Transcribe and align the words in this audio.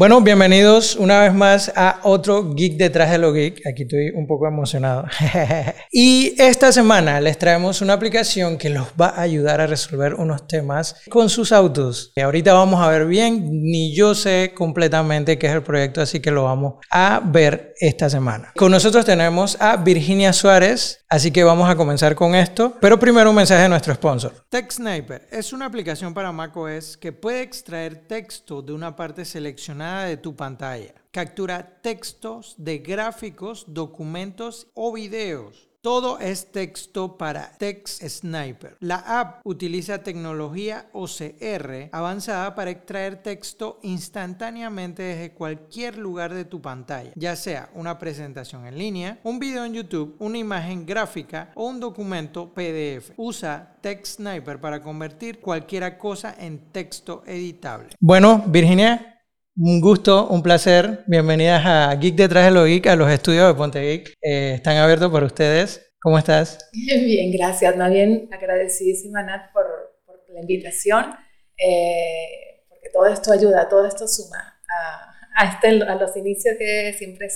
Bueno, 0.00 0.22
bienvenidos 0.22 0.96
una 0.96 1.20
vez 1.20 1.34
más 1.34 1.70
a 1.76 2.00
otro 2.04 2.54
Geek 2.54 2.78
detrás 2.78 3.10
de 3.10 3.18
lo 3.18 3.34
Geek. 3.34 3.66
Aquí 3.66 3.82
estoy 3.82 4.08
un 4.14 4.26
poco 4.26 4.46
emocionado. 4.48 5.04
y 5.92 6.34
esta 6.40 6.72
semana 6.72 7.20
les 7.20 7.36
traemos 7.36 7.82
una 7.82 7.92
aplicación 7.92 8.56
que 8.56 8.70
los 8.70 8.86
va 8.98 9.08
a 9.10 9.20
ayudar 9.20 9.60
a 9.60 9.66
resolver 9.66 10.14
unos 10.14 10.48
temas 10.48 10.96
con 11.10 11.28
sus 11.28 11.52
autos. 11.52 12.12
Y 12.16 12.22
ahorita 12.22 12.54
vamos 12.54 12.80
a 12.80 12.88
ver 12.88 13.04
bien, 13.04 13.46
ni 13.50 13.94
yo 13.94 14.14
sé 14.14 14.52
completamente 14.56 15.38
qué 15.38 15.48
es 15.48 15.52
el 15.52 15.62
proyecto, 15.62 16.00
así 16.00 16.20
que 16.20 16.30
lo 16.30 16.44
vamos 16.44 16.76
a 16.90 17.20
ver 17.22 17.74
esta 17.78 18.08
semana. 18.08 18.54
Con 18.56 18.72
nosotros 18.72 19.04
tenemos 19.04 19.60
a 19.60 19.76
Virginia 19.76 20.32
Suárez, 20.32 21.04
así 21.10 21.30
que 21.30 21.44
vamos 21.44 21.68
a 21.68 21.76
comenzar 21.76 22.14
con 22.14 22.34
esto. 22.34 22.74
Pero 22.80 22.98
primero 22.98 23.28
un 23.28 23.36
mensaje 23.36 23.64
de 23.64 23.68
nuestro 23.68 23.94
sponsor. 23.94 24.32
TechSniper 24.48 25.28
es 25.30 25.52
una 25.52 25.66
aplicación 25.66 26.14
para 26.14 26.32
macOS 26.32 26.96
que 26.96 27.12
puede 27.12 27.42
extraer 27.42 28.06
texto 28.06 28.62
de 28.62 28.72
una 28.72 28.96
parte 28.96 29.26
seleccionada 29.26 29.89
de 29.98 30.16
tu 30.16 30.34
pantalla. 30.36 30.94
Captura 31.10 31.80
textos 31.82 32.54
de 32.56 32.78
gráficos, 32.78 33.64
documentos 33.68 34.68
o 34.74 34.92
videos. 34.92 35.70
Todo 35.82 36.18
es 36.18 36.52
texto 36.52 37.16
para 37.16 37.52
Text 37.56 38.02
Sniper. 38.06 38.76
La 38.80 38.96
app 38.96 39.40
utiliza 39.44 40.02
tecnología 40.02 40.90
OCR 40.92 41.88
avanzada 41.90 42.54
para 42.54 42.70
extraer 42.70 43.22
texto 43.22 43.78
instantáneamente 43.82 45.02
desde 45.02 45.32
cualquier 45.32 45.96
lugar 45.96 46.34
de 46.34 46.44
tu 46.44 46.60
pantalla, 46.60 47.12
ya 47.14 47.34
sea 47.34 47.70
una 47.72 47.98
presentación 47.98 48.66
en 48.66 48.76
línea, 48.76 49.20
un 49.24 49.38
video 49.38 49.64
en 49.64 49.72
YouTube, 49.72 50.16
una 50.18 50.36
imagen 50.36 50.84
gráfica 50.84 51.50
o 51.54 51.68
un 51.68 51.80
documento 51.80 52.52
PDF. 52.52 53.12
Usa 53.16 53.78
Text 53.80 54.16
Sniper 54.16 54.60
para 54.60 54.82
convertir 54.82 55.40
cualquier 55.40 55.96
cosa 55.96 56.34
en 56.38 56.58
texto 56.72 57.22
editable. 57.26 57.88
Bueno, 57.98 58.44
Virginia, 58.46 59.09
un 59.56 59.80
gusto, 59.80 60.28
un 60.28 60.42
placer. 60.42 61.04
Bienvenidas 61.06 61.64
a 61.66 61.94
Geek 61.94 62.14
Detrás 62.14 62.46
de 62.46 62.50
lo 62.52 62.64
Geek, 62.64 62.86
a 62.86 62.96
los 62.96 63.10
estudios 63.10 63.48
de 63.48 63.54
Ponte 63.54 63.80
Geek. 63.80 64.14
Eh, 64.22 64.54
están 64.54 64.76
abiertos 64.76 65.10
para 65.10 65.26
ustedes. 65.26 65.92
¿Cómo 66.00 66.18
estás? 66.18 66.58
Bien, 66.72 67.32
gracias. 67.32 67.76
Más 67.76 67.90
bien 67.90 68.28
agradecidísima, 68.32 69.22
Nat, 69.22 69.52
por, 69.52 69.64
por 70.06 70.20
la 70.32 70.40
invitación, 70.40 71.14
eh, 71.58 72.64
porque 72.68 72.88
todo 72.92 73.06
esto 73.06 73.32
ayuda, 73.32 73.68
todo 73.68 73.86
esto 73.86 74.08
suma 74.08 74.60
a, 74.68 75.44
a, 75.44 75.52
este, 75.52 75.82
a 75.82 75.94
los 75.96 76.16
inicios 76.16 76.56
que 76.58 76.94
siempre 76.96 77.28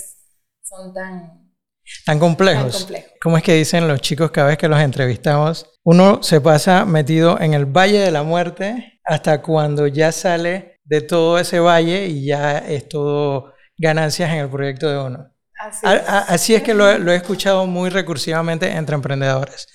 son 0.63 0.93
tan, 0.93 1.51
tan 2.05 2.17
complejos. 2.17 2.71
tan 2.71 2.81
complejos. 2.81 3.11
¿Cómo 3.21 3.37
es 3.37 3.43
que 3.43 3.53
dicen 3.53 3.87
los 3.87 4.01
chicos 4.01 4.31
cada 4.31 4.47
vez 4.47 4.57
que 4.57 4.67
los 4.67 4.79
entrevistamos? 4.79 5.69
Uno 5.83 6.23
se 6.23 6.41
pasa 6.41 6.85
metido 6.85 7.39
en 7.39 7.53
el 7.53 7.65
valle 7.65 7.99
de 7.99 8.11
la 8.11 8.23
muerte 8.23 8.99
hasta 9.03 9.43
cuando 9.43 9.85
ya 9.85 10.11
sale 10.11 10.74
de 10.85 11.01
todo 11.01 11.37
ese 11.37 11.59
valle 11.59 12.07
y 12.07 12.25
ya 12.25 12.59
es 12.59 12.87
todo 12.87 13.53
ganancias 13.77 14.31
en 14.31 14.39
el 14.39 14.49
proyecto 14.49 14.89
de 14.89 14.99
uno. 15.03 15.31
Así 15.57 16.53
es, 16.53 16.63
que 16.63 16.73
lo, 16.73 16.89
he 16.89 17.15
escuchado 17.15 17.65
muy 17.65 17.89
recursivamente 17.89 18.69
entre 18.69 18.95
emprendedores. 18.95 19.67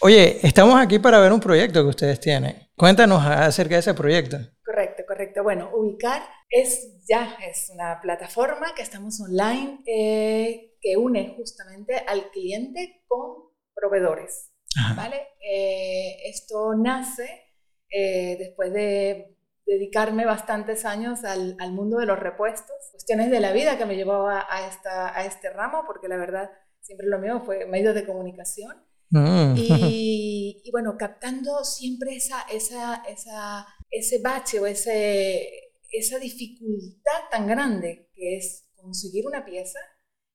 Oye, 0.00 0.38
estamos 0.46 0.80
aquí 0.80 0.98
para 0.98 1.18
ver 1.20 1.32
un 1.32 1.40
proyecto 1.40 1.82
que 1.82 1.88
ustedes 1.88 2.20
tienen. 2.20 2.68
Cuéntanos 2.76 3.24
acerca 3.24 3.76
de 3.76 3.80
ese 3.80 3.94
proyecto. 3.94 4.38
Correcto, 4.64 5.02
correcto. 5.06 5.42
Bueno, 5.42 5.70
Ubicar 5.74 6.22
es 6.50 6.92
ya 7.08 7.36
es 7.48 7.70
una 7.72 8.00
plataforma 8.00 8.74
que 8.74 8.82
estamos 8.82 9.20
online 9.20 9.80
eh, 9.86 10.74
que 10.80 10.96
une 10.96 11.34
justamente 11.36 11.96
al 12.06 12.30
cliente 12.30 13.02
con 13.06 13.50
proveedores. 13.74 14.50
¿vale? 14.96 15.28
Eh, 15.40 16.16
esto 16.24 16.74
nace 16.74 17.52
eh, 17.90 18.36
después 18.38 18.72
de 18.72 19.36
dedicarme 19.66 20.24
bastantes 20.24 20.84
años 20.84 21.24
al, 21.24 21.56
al, 21.58 21.72
mundo 21.72 21.98
de 21.98 22.06
los 22.06 22.18
repuestos, 22.18 22.76
cuestiones 22.90 23.30
de 23.30 23.40
la 23.40 23.52
vida 23.52 23.78
que 23.78 23.86
me 23.86 23.96
llevó 23.96 24.28
a, 24.28 24.66
esta, 24.68 25.16
a 25.16 25.24
este 25.24 25.50
ramo, 25.50 25.84
porque 25.86 26.08
la 26.08 26.16
verdad 26.16 26.50
siempre 26.80 27.06
lo 27.06 27.18
mío 27.18 27.42
fue 27.44 27.66
medios 27.66 27.94
de 27.94 28.06
comunicación. 28.06 28.84
Mm. 29.10 29.54
Y, 29.56 30.62
y, 30.64 30.70
bueno, 30.70 30.96
captando 30.98 31.64
siempre 31.64 32.16
esa, 32.16 32.42
esa, 32.50 33.02
esa, 33.08 33.66
ese 33.90 34.20
bache 34.22 34.58
o 34.58 34.66
ese, 34.66 35.72
esa 35.90 36.18
dificultad 36.18 37.28
tan 37.30 37.46
grande 37.46 38.10
que 38.14 38.38
es 38.38 38.70
conseguir 38.74 39.26
una 39.26 39.44
pieza 39.44 39.78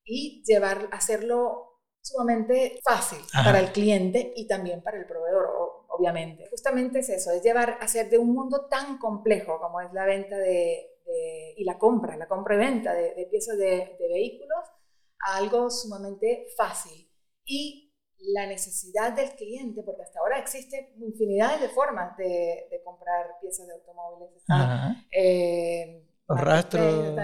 y 0.06 0.44
llevar, 0.46 0.90
hacerlo 0.92 1.82
sumamente 2.02 2.80
fácil 2.84 3.20
para 3.34 3.60
el 3.60 3.72
cliente 3.72 4.32
y 4.36 4.48
también 4.48 4.82
para 4.82 4.98
el 4.98 5.06
proveedor 5.06 5.46
obviamente. 5.88 6.48
Justamente 6.50 7.00
es 7.00 7.10
eso, 7.10 7.32
es 7.32 7.42
llevar, 7.44 7.78
hacer 7.82 8.10
de 8.10 8.18
un 8.18 8.34
mundo 8.34 8.68
tan 8.70 8.98
complejo 8.98 9.60
como 9.60 9.82
es 9.82 9.92
la 9.94 10.06
venta 10.06 10.38
de, 10.38 10.98
y 11.56 11.64
la 11.64 11.78
compra, 11.78 12.16
la 12.18 12.28
compra 12.28 12.56
y 12.56 12.58
venta 12.58 12.94
de, 12.94 13.28
piezas 13.30 13.58
de, 13.58 13.96
vehículos, 14.00 14.66
a 15.20 15.38
algo 15.38 15.70
sumamente 15.70 16.48
fácil. 16.56 17.10
Y 17.46 17.94
la 18.20 18.46
necesidad 18.46 19.14
del 19.14 19.32
cliente, 19.32 19.84
porque 19.84 20.04
hasta 20.04 20.20
ahora 20.20 20.40
existen 20.40 20.88
infinidades 21.00 21.62
de 21.62 21.70
formas 21.70 22.18
de, 22.18 22.82
comprar 22.84 23.40
piezas 23.42 23.68
de 23.68 23.74
automóviles. 23.74 24.44
Eh, 25.12 26.04
los 26.28 26.42
rastros. 26.42 27.16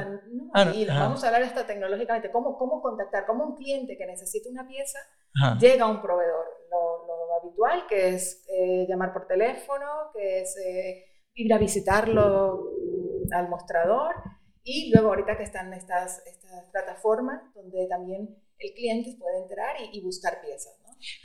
Ah, 0.53 0.71
y 0.73 0.85
vamos 0.85 1.23
a 1.23 1.27
hablar 1.27 1.43
hasta 1.43 1.65
tecnológicamente, 1.65 2.31
cómo, 2.31 2.57
cómo 2.57 2.81
contactar, 2.81 3.25
cómo 3.25 3.43
un 3.43 3.55
cliente 3.55 3.97
que 3.97 4.05
necesita 4.05 4.49
una 4.49 4.67
pieza 4.67 4.99
llega 5.59 5.85
a 5.85 5.89
un 5.89 6.01
proveedor. 6.01 6.45
Habitual, 7.43 7.85
que 7.87 8.09
es 8.09 8.45
eh, 8.49 8.85
llamar 8.87 9.13
por 9.13 9.27
teléfono, 9.27 10.11
que 10.13 10.41
es 10.41 10.57
eh, 10.57 11.05
ir 11.35 11.53
a 11.53 11.57
visitarlo 11.57 12.71
mm, 12.79 13.33
al 13.33 13.49
mostrador 13.49 14.15
y 14.63 14.91
luego 14.93 15.09
ahorita 15.09 15.37
que 15.37 15.43
están 15.43 15.73
estas, 15.73 16.25
estas 16.25 16.69
plataformas 16.71 17.41
donde 17.53 17.85
también 17.87 18.29
el 18.59 18.73
cliente 18.73 19.15
puede 19.19 19.41
entrar 19.41 19.75
y, 19.91 20.01
buscar 20.01 20.39
piezas. 20.41 20.73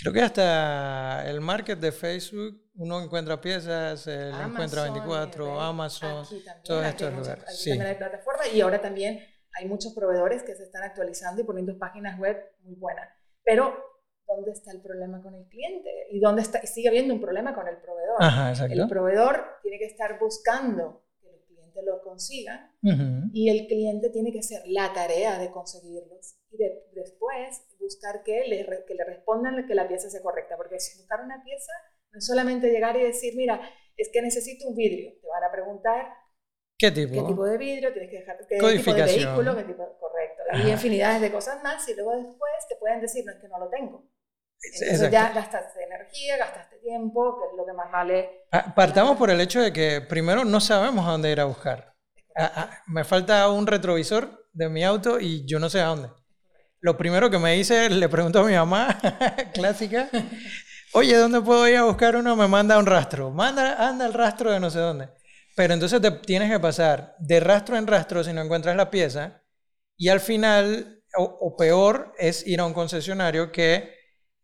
Creo 0.03 0.13
que 0.13 0.23
hasta 0.23 1.29
el 1.29 1.41
market 1.41 1.79
de 1.79 1.93
Facebook 1.93 2.61
uno 2.75 3.01
encuentra 3.01 3.41
piezas, 3.41 4.09
él 4.09 4.35
encuentra 4.45 4.83
24, 4.83 5.61
Amazon, 5.61 6.27
todos 6.65 6.85
estos 6.85 7.15
lugares. 7.15 7.45
sí. 7.57 7.71
también 7.71 7.91
hay 7.91 7.95
plataformas 7.95 8.53
y 8.53 8.61
ahora 8.61 8.81
también 8.81 9.21
hay 9.55 9.69
muchos 9.69 9.95
proveedores 9.95 10.43
que 10.43 10.55
se 10.57 10.65
están 10.65 10.83
actualizando 10.83 11.43
y 11.43 11.45
poniendo 11.45 11.79
páginas 11.79 12.19
web 12.19 12.37
muy 12.63 12.75
buenas. 12.75 13.09
Pero, 13.45 13.77
¿dónde 14.29 14.53
está 14.53 14.71
el 14.73 14.81
problema 14.81 15.23
con 15.23 15.35
el 15.35 15.47
cliente? 15.49 15.91
¿Y 16.11 16.21
dónde 16.21 16.43
está? 16.43 16.61
sigue 16.67 16.89
habiendo 16.89 17.15
un 17.15 17.21
problema 17.21 17.55
con 17.55 17.67
el 17.67 17.79
proveedor. 17.79 18.17
el 18.71 18.89
proveedor 18.89 19.45
tiene 19.63 19.79
que 19.79 19.87
estar 19.87 20.19
buscando 20.19 21.03
que 21.21 21.33
los 21.33 21.43
clientes 21.47 21.83
lo 21.85 22.03
consigan 22.03 22.73
y 23.33 23.49
el 23.49 23.67
cliente 23.67 24.11
tiene 24.11 24.33
que 24.33 24.41
hacer 24.41 24.63
la 24.67 24.93
tarea 24.93 25.39
de 25.39 25.51
conseguirlos 25.51 26.37
y 26.51 26.59
después 26.95 27.65
buscar 27.81 28.23
que 28.23 28.45
le, 28.47 28.67
que 28.87 28.95
le 28.95 29.05
respondan 29.05 29.67
que 29.67 29.75
la 29.75 29.89
pieza 29.89 30.11
sea 30.11 30.23
correcta. 30.23 30.57
Porque 30.57 30.79
si 30.79 30.99
buscar 30.99 31.25
una 31.25 31.43
pieza 31.43 31.73
no 32.13 32.19
es 32.19 32.27
solamente 32.27 32.71
llegar 32.71 32.97
y 32.97 33.03
decir, 33.03 33.35
mira, 33.37 33.61
es 33.97 34.11
que 34.13 34.23
necesito 34.23 34.69
un 34.69 34.77
vidrio. 34.77 35.13
Te 35.21 35.27
van 35.27 35.45
a 35.45 35.51
preguntar 35.51 36.07
¿Qué 36.79 36.93
tipo? 36.93 37.13
¿Qué 37.13 37.23
tipo 37.23 37.45
de 37.45 37.59
vidrio? 37.59 37.93
Tienes 37.93 38.09
que 38.09 38.19
dejar 38.19 38.39
qué 38.47 38.57
tipo 38.57 38.95
de 38.95 39.03
vehículo, 39.03 39.57
qué 39.57 39.65
tipo, 39.65 39.99
correcto. 39.99 40.43
Hay 40.53 40.71
infinidades 40.71 41.21
de 41.21 41.33
cosas 41.33 41.61
más 41.63 41.87
y 41.89 41.95
luego 41.95 42.15
después 42.15 42.53
te 42.69 42.77
pueden 42.77 43.01
decir, 43.01 43.25
no, 43.27 43.33
es 43.33 43.39
que 43.39 43.49
no 43.49 43.59
lo 43.59 43.69
tengo. 43.69 44.09
Entonces 44.63 45.11
ya 45.11 45.33
gastaste 45.33 45.85
energía, 45.85 46.37
gastaste 46.37 46.77
tiempo, 46.79 47.39
que 47.39 47.47
es 47.47 47.57
lo 47.57 47.65
que 47.65 47.73
más 47.73 47.91
vale. 47.91 48.45
Ah, 48.53 48.73
partamos 48.75 49.17
por 49.17 49.31
el 49.31 49.41
hecho 49.41 49.61
de 49.61 49.73
que 49.73 50.01
primero 50.01 50.45
no 50.45 50.61
sabemos 50.61 51.07
a 51.07 51.13
dónde 51.13 51.31
ir 51.31 51.41
a 51.41 51.45
buscar. 51.45 51.95
Ah, 52.37 52.53
ah, 52.55 52.83
me 52.87 53.05
falta 53.05 53.49
un 53.51 53.67
retrovisor 53.67 54.49
de 54.53 54.69
mi 54.69 54.85
auto 54.85 55.21
y 55.21 55.45
yo 55.47 55.59
no 55.59 55.69
sé 55.69 55.81
a 55.81 55.87
dónde. 55.87 56.11
Lo 56.81 56.97
primero 56.97 57.29
que 57.31 57.39
me 57.39 57.55
dice, 57.55 57.91
le 57.91 58.09
pregunto 58.09 58.41
a 58.41 58.45
mi 58.45 58.55
mamá, 58.55 58.99
clásica, 59.55 60.09
oye, 60.93 61.17
¿dónde 61.17 61.41
puedo 61.41 61.67
ir 61.69 61.77
a 61.77 61.85
buscar 61.85 62.15
uno? 62.17 62.37
Me 62.37 62.47
manda 62.47 62.79
un 62.79 62.87
rastro. 62.87 63.31
Manda, 63.31 63.89
anda 63.89 64.07
el 64.07 64.13
rastro 64.13 64.53
de 64.53 64.61
no 64.61 64.71
sé 64.71 64.79
dónde. 64.79 65.09
Pero 65.57 65.75
entonces 65.75 66.01
te 66.01 66.11
tienes 66.13 66.51
que 66.51 66.61
pasar 66.61 67.17
de 67.19 67.41
rastro 67.41 67.77
en 67.77 67.89
rastro 67.89 68.23
si 68.23 68.33
no 68.33 68.43
encuentras 68.43 68.77
la 68.77 68.91
pieza. 68.91 69.43
Y 69.97 70.09
al 70.09 70.21
final, 70.21 71.03
o, 71.17 71.57
peor, 71.57 72.15
es 72.17 72.47
ir 72.47 72.61
a 72.61 72.65
un 72.65 72.73
concesionario 72.73 73.51
que 73.51 73.98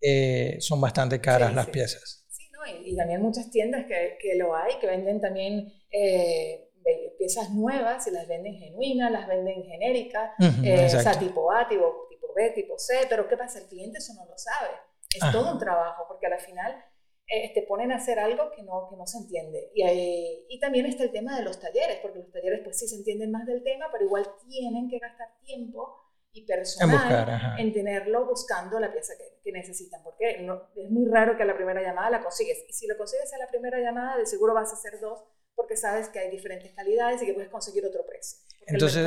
eh, 0.07 0.61
son 0.61 0.83
bastante 0.83 1.19
caras 1.19 1.55
las 1.55 1.69
piezas. 1.69 2.27
Sí, 2.29 2.45
¿no? 2.53 2.61
y, 2.67 2.95
también 2.95 3.23
muchas 3.23 3.51
tiendas 3.51 3.87
que, 3.87 4.19
que, 4.21 4.35
lo 4.35 4.55
hay, 4.55 4.79
que 4.79 4.87
venden 4.87 5.19
también 5.19 5.73
eh, 5.91 6.71
piezas 7.19 7.51
nuevas 7.51 8.07
y 8.07 8.11
las 8.11 8.29
venden 8.29 8.55
genuinas, 8.55 9.11
las 9.11 9.27
venden 9.27 9.65
genéricas, 9.65 10.33
eh, 10.63 10.85
o 10.85 11.01
sea, 11.01 11.19
tipo 11.19 11.51
A, 11.51 11.67
tipo, 11.67 12.07
tipo 12.11 12.35
B, 12.35 12.51
tipo 12.51 12.79
C. 12.79 13.07
Pero 13.09 13.27
¿qué 13.29 13.37
pasa? 13.39 13.61
El 13.61 13.67
cliente 13.67 13.99
eso 13.99 14.13
no 14.13 14.27
lo 14.27 14.37
sabe. 14.37 14.75
Es 15.15 15.33
todo 15.33 15.53
un 15.53 15.59
trabajo, 15.59 16.05
porque 16.07 16.27
al 16.27 16.39
final 16.39 16.85
eh, 17.29 17.55
te 17.55 17.63
ponen 17.63 17.93
a 17.93 17.97
hacer 17.97 18.19
algo 18.19 18.51
que 18.51 18.63
no, 18.63 18.89
que 18.91 18.97
no 18.97 19.07
se 19.07 19.19
entiende. 19.19 19.71
Y, 19.75 20.45
y 20.51 20.61
también 20.61 20.85
está 20.85 21.05
el 21.05 21.13
tema 21.13 21.35
de 21.39 21.45
los 21.45 21.59
talleres, 21.59 21.99
porque 22.03 22.19
los 22.19 22.31
talleres 22.31 22.61
pues 22.63 22.79
sí 22.79 22.89
se 22.89 22.97
entienden 22.97 23.31
más 23.31 23.47
del 23.47 23.63
tema, 23.63 23.87
pero 23.91 24.05
igual 24.05 24.27
tienen 24.47 24.91
que 24.91 24.99
gastar 24.99 25.29
tiempo 25.41 26.04
y 26.35 26.45
personal 26.45 27.55
en, 27.59 27.73
tenerlo 27.73 28.27
buscando 28.27 28.79
la 28.81 28.93
pieza 28.93 29.15
que, 29.17 29.41
que 29.43 29.53
necesitan, 29.53 30.03
porque 30.03 30.43
no, 30.43 30.69
es 30.77 30.91
muy 30.91 31.09
raro 31.09 31.37
que 31.37 31.45
a 31.45 31.47
la 31.47 31.57
primera 31.57 31.81
llamada 31.81 32.11
la 32.11 32.23
consigues. 32.23 32.59
Y 32.69 32.73
si 32.73 32.87
lo 32.87 32.99
consigues 32.99 33.33
a 33.33 33.39
la 33.39 33.47
primera 33.47 33.79
llamada, 33.79 34.19
de 34.19 34.27
seguro 34.27 34.53
vas 34.53 34.71
a 34.71 34.75
hacer 34.75 35.01
dos 35.01 35.23
porque 35.55 35.77
sabes 35.77 36.09
que 36.09 36.19
hay 36.19 36.31
diferentes 36.31 36.75
calidades 36.75 37.23
y 37.23 37.27
que 37.27 37.35
puedes 37.35 37.51
conseguir 37.51 37.87
otro 37.87 38.05
precio. 38.07 38.41
Entonces, 38.67 39.07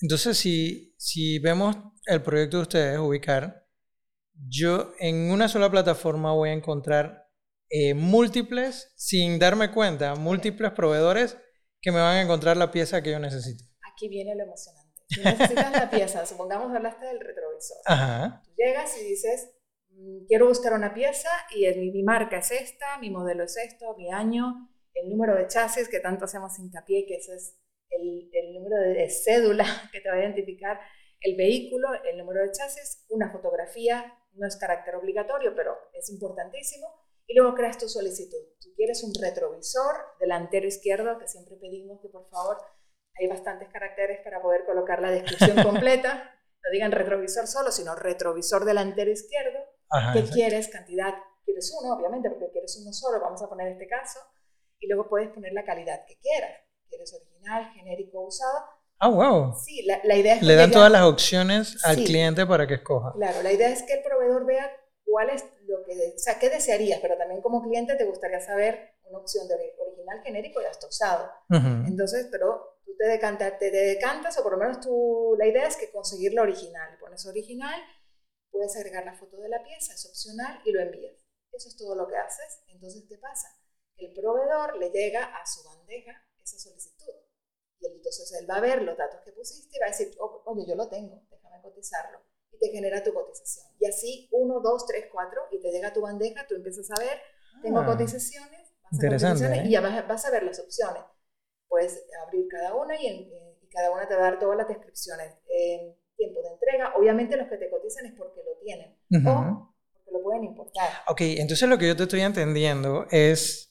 entonces 0.00 0.36
si, 0.36 0.94
si 0.98 1.38
vemos 1.38 1.76
el 2.06 2.22
proyecto 2.22 2.56
de 2.58 2.62
ustedes, 2.62 2.98
ubicar, 2.98 3.66
yo 4.48 4.92
en 4.98 5.30
una 5.30 5.48
sola 5.48 5.70
plataforma 5.70 6.32
voy 6.32 6.50
a 6.50 6.52
encontrar 6.52 7.28
eh, 7.70 7.94
múltiples, 7.94 8.92
sin 8.96 9.38
darme 9.38 9.70
cuenta, 9.72 10.14
múltiples 10.14 10.72
proveedores 10.72 11.36
que 11.80 11.92
me 11.92 12.00
van 12.00 12.16
a 12.16 12.22
encontrar 12.22 12.56
la 12.56 12.70
pieza 12.70 13.02
que 13.02 13.10
yo 13.10 13.18
necesito. 13.18 13.64
Aquí 13.92 14.08
viene 14.08 14.34
lo 14.34 14.44
emocionante. 14.44 14.87
Si 15.08 15.20
necesitas 15.22 15.72
la 15.72 15.90
pieza, 15.90 16.26
supongamos 16.26 16.74
hablaste 16.74 17.06
del 17.06 17.20
retrovisor. 17.20 17.78
Ajá. 17.86 18.42
Tú 18.44 18.50
llegas 18.56 18.96
y 19.00 19.04
dices, 19.04 19.50
mm, 19.90 20.26
quiero 20.26 20.48
buscar 20.48 20.74
una 20.74 20.92
pieza 20.92 21.30
y 21.54 21.66
mi, 21.78 21.90
mi, 21.90 22.02
marca 22.02 22.38
es 22.38 22.50
esta, 22.50 22.98
mi 22.98 23.10
modelo 23.10 23.44
es 23.44 23.56
esto, 23.56 23.96
mi 23.96 24.12
año, 24.12 24.68
el 24.94 25.08
número 25.08 25.34
de 25.34 25.46
chasis 25.46 25.88
que 25.88 26.00
tanto 26.00 26.26
hacemos 26.26 26.58
hincapié, 26.58 27.06
que 27.06 27.16
ese 27.16 27.34
es 27.34 27.58
el, 27.90 28.28
el 28.32 28.54
número 28.54 28.76
de 28.80 29.08
cédula 29.08 29.64
que 29.92 30.00
te 30.00 30.08
va 30.08 30.16
a 30.16 30.20
identificar 30.20 30.78
el 31.20 31.36
vehículo, 31.36 31.88
el 32.04 32.18
número 32.18 32.42
de 32.42 32.52
chasis, 32.52 33.04
una 33.08 33.32
fotografía, 33.32 34.14
no 34.34 34.46
es 34.46 34.56
carácter 34.56 34.94
obligatorio, 34.94 35.54
pero 35.56 35.76
es 35.92 36.10
importantísimo, 36.10 36.86
y 37.26 37.34
luego 37.34 37.54
creas 37.54 37.76
tu 37.76 37.88
solicitud. 37.88 38.38
Tú 38.60 38.70
quieres 38.76 39.02
un 39.02 39.12
retrovisor 39.20 39.94
delantero 40.20 40.66
izquierdo, 40.66 41.18
que 41.18 41.28
siempre 41.28 41.56
pedimos 41.56 42.00
que 42.00 42.08
por 42.08 42.28
favor, 42.30 42.56
hay 43.18 43.26
bastantes 43.26 43.68
caracteres 43.68 44.20
para 44.22 44.40
poder 44.40 44.64
colocar 44.64 45.00
la 45.00 45.10
descripción 45.10 45.56
completa, 45.62 46.34
no 46.62 46.70
digan 46.72 46.92
retrovisor 46.92 47.46
solo, 47.46 47.70
sino 47.70 47.94
retrovisor 47.94 48.64
delantero 48.64 49.10
izquierdo. 49.10 49.58
¿Qué 50.12 50.22
quieres? 50.24 50.68
Cantidad, 50.68 51.14
quieres 51.44 51.74
uno, 51.80 51.94
obviamente, 51.94 52.30
porque 52.30 52.50
quieres 52.50 52.78
uno 52.82 52.92
solo, 52.92 53.20
vamos 53.20 53.42
a 53.42 53.48
poner 53.48 53.68
este 53.68 53.86
caso, 53.86 54.20
y 54.80 54.86
luego 54.86 55.08
puedes 55.08 55.30
poner 55.30 55.52
la 55.52 55.64
calidad 55.64 56.04
que 56.06 56.18
quieras. 56.18 56.50
¿Quieres 56.88 57.12
original, 57.14 57.70
genérico, 57.74 58.20
usado? 58.20 58.64
Ah, 58.98 59.08
wow. 59.08 59.54
Sí, 59.54 59.82
la, 59.84 60.00
la 60.04 60.16
idea 60.16 60.36
es 60.36 60.42
Le 60.42 60.56
dan 60.56 60.70
todas 60.70 60.90
las 60.90 61.02
opciones 61.02 61.84
al 61.84 61.96
cliente 61.96 62.46
para 62.46 62.66
que 62.66 62.74
escoja. 62.74 63.12
Claro, 63.12 63.42
la 63.42 63.52
idea 63.52 63.68
es 63.68 63.82
que 63.82 63.94
el 63.94 64.02
proveedor 64.02 64.44
vea 64.44 64.70
cuál 65.04 65.30
es 65.30 65.44
lo 65.66 65.84
que, 65.84 65.92
o 65.92 66.18
sea, 66.18 66.38
qué 66.38 66.50
desearías, 66.50 67.00
pero 67.00 67.16
también 67.16 67.40
como 67.40 67.62
cliente 67.62 67.94
te 67.94 68.04
gustaría 68.04 68.40
saber 68.40 68.94
una 69.04 69.18
opción 69.18 69.46
de 69.48 69.54
original, 69.54 70.20
genérico 70.22 70.60
y 70.60 70.64
hasta 70.64 70.86
usado. 70.86 71.30
Entonces, 71.86 72.28
pero 72.30 72.77
tú 72.88 72.96
te 72.96 73.06
decantas, 73.06 73.58
te, 73.58 73.70
decantas, 73.70 74.38
o 74.38 74.42
por 74.42 74.52
lo 74.52 74.58
menos 74.58 74.80
tú, 74.80 75.36
la 75.38 75.46
idea 75.46 75.68
es 75.68 75.76
que 75.76 75.90
conseguir 75.90 76.32
la 76.32 76.42
original. 76.42 76.96
Pones 76.98 77.26
original, 77.26 77.78
puedes 78.50 78.74
agregar 78.76 79.04
la 79.04 79.14
foto 79.14 79.36
de 79.36 79.48
la 79.48 79.62
pieza, 79.62 79.92
es 79.92 80.06
opcional 80.06 80.60
y 80.64 80.72
lo 80.72 80.80
envías. 80.80 81.14
Eso 81.52 81.68
es 81.68 81.76
todo 81.76 81.94
lo 81.94 82.08
que 82.08 82.16
haces. 82.16 82.62
Entonces, 82.68 83.04
¿qué 83.08 83.18
pasa? 83.18 83.48
El 83.96 84.14
proveedor 84.14 84.78
le 84.78 84.90
llega 84.90 85.24
a 85.24 85.44
su 85.44 85.62
bandeja 85.64 86.12
esa 86.42 86.58
solicitud 86.58 87.14
y 87.80 87.86
entonces 87.86 88.32
él 88.40 88.50
va 88.50 88.56
a 88.56 88.60
ver 88.60 88.82
los 88.82 88.96
datos 88.96 89.20
que 89.24 89.32
pusiste 89.32 89.76
y 89.76 89.80
va 89.80 89.86
a 89.86 89.90
decir, 89.90 90.14
oh, 90.18 90.42
oye, 90.46 90.64
yo 90.66 90.74
lo 90.74 90.88
tengo, 90.88 91.22
déjame 91.30 91.60
cotizarlo. 91.62 92.20
Y 92.50 92.58
te 92.58 92.68
genera 92.70 93.02
tu 93.02 93.12
cotización. 93.12 93.66
Y 93.78 93.86
así, 93.86 94.28
uno, 94.32 94.60
dos, 94.60 94.86
tres, 94.86 95.06
cuatro, 95.12 95.42
y 95.50 95.60
te 95.60 95.70
llega 95.70 95.92
tu 95.92 96.00
bandeja, 96.00 96.46
tú 96.46 96.54
empiezas 96.56 96.90
a 96.90 97.00
ver, 97.00 97.20
tengo 97.62 97.80
ah, 97.80 97.86
cotizaciones, 97.86 98.72
vas 98.82 98.92
interesante, 98.92 99.44
a 99.44 99.64
y 99.64 99.70
ya 99.70 99.80
vas, 99.80 100.24
a 100.24 100.30
ver 100.30 100.42
las 100.42 100.58
opciones. 100.58 101.02
Puedes 101.68 102.04
abrir 102.24 102.46
cada 102.48 102.74
una 102.74 103.00
y, 103.00 103.06
y, 103.06 103.68
cada 103.70 103.90
una 103.92 104.08
te 104.08 104.14
va 104.14 104.20
a 104.20 104.30
dar 104.30 104.38
todas 104.38 104.56
las 104.56 104.68
descripciones. 104.68 105.34
tiempo 106.16 106.42
de 106.42 106.48
entrega, 106.48 106.94
obviamente 106.96 107.36
los 107.36 107.48
que 107.48 107.58
te 107.58 107.70
cotizan 107.70 108.06
es 108.06 108.12
porque 108.16 108.40
lo 108.44 108.58
tienen 108.64 108.96
o 109.26 109.74
porque 109.92 110.10
lo 110.10 110.22
pueden 110.22 110.44
importar. 110.44 110.88
Ok, 111.06 111.20
entonces 111.20 111.68
lo 111.68 111.78
que 111.78 111.86
yo 111.86 111.96
te 111.96 112.04
estoy 112.04 112.22
entendiendo 112.22 113.06
es 113.10 113.68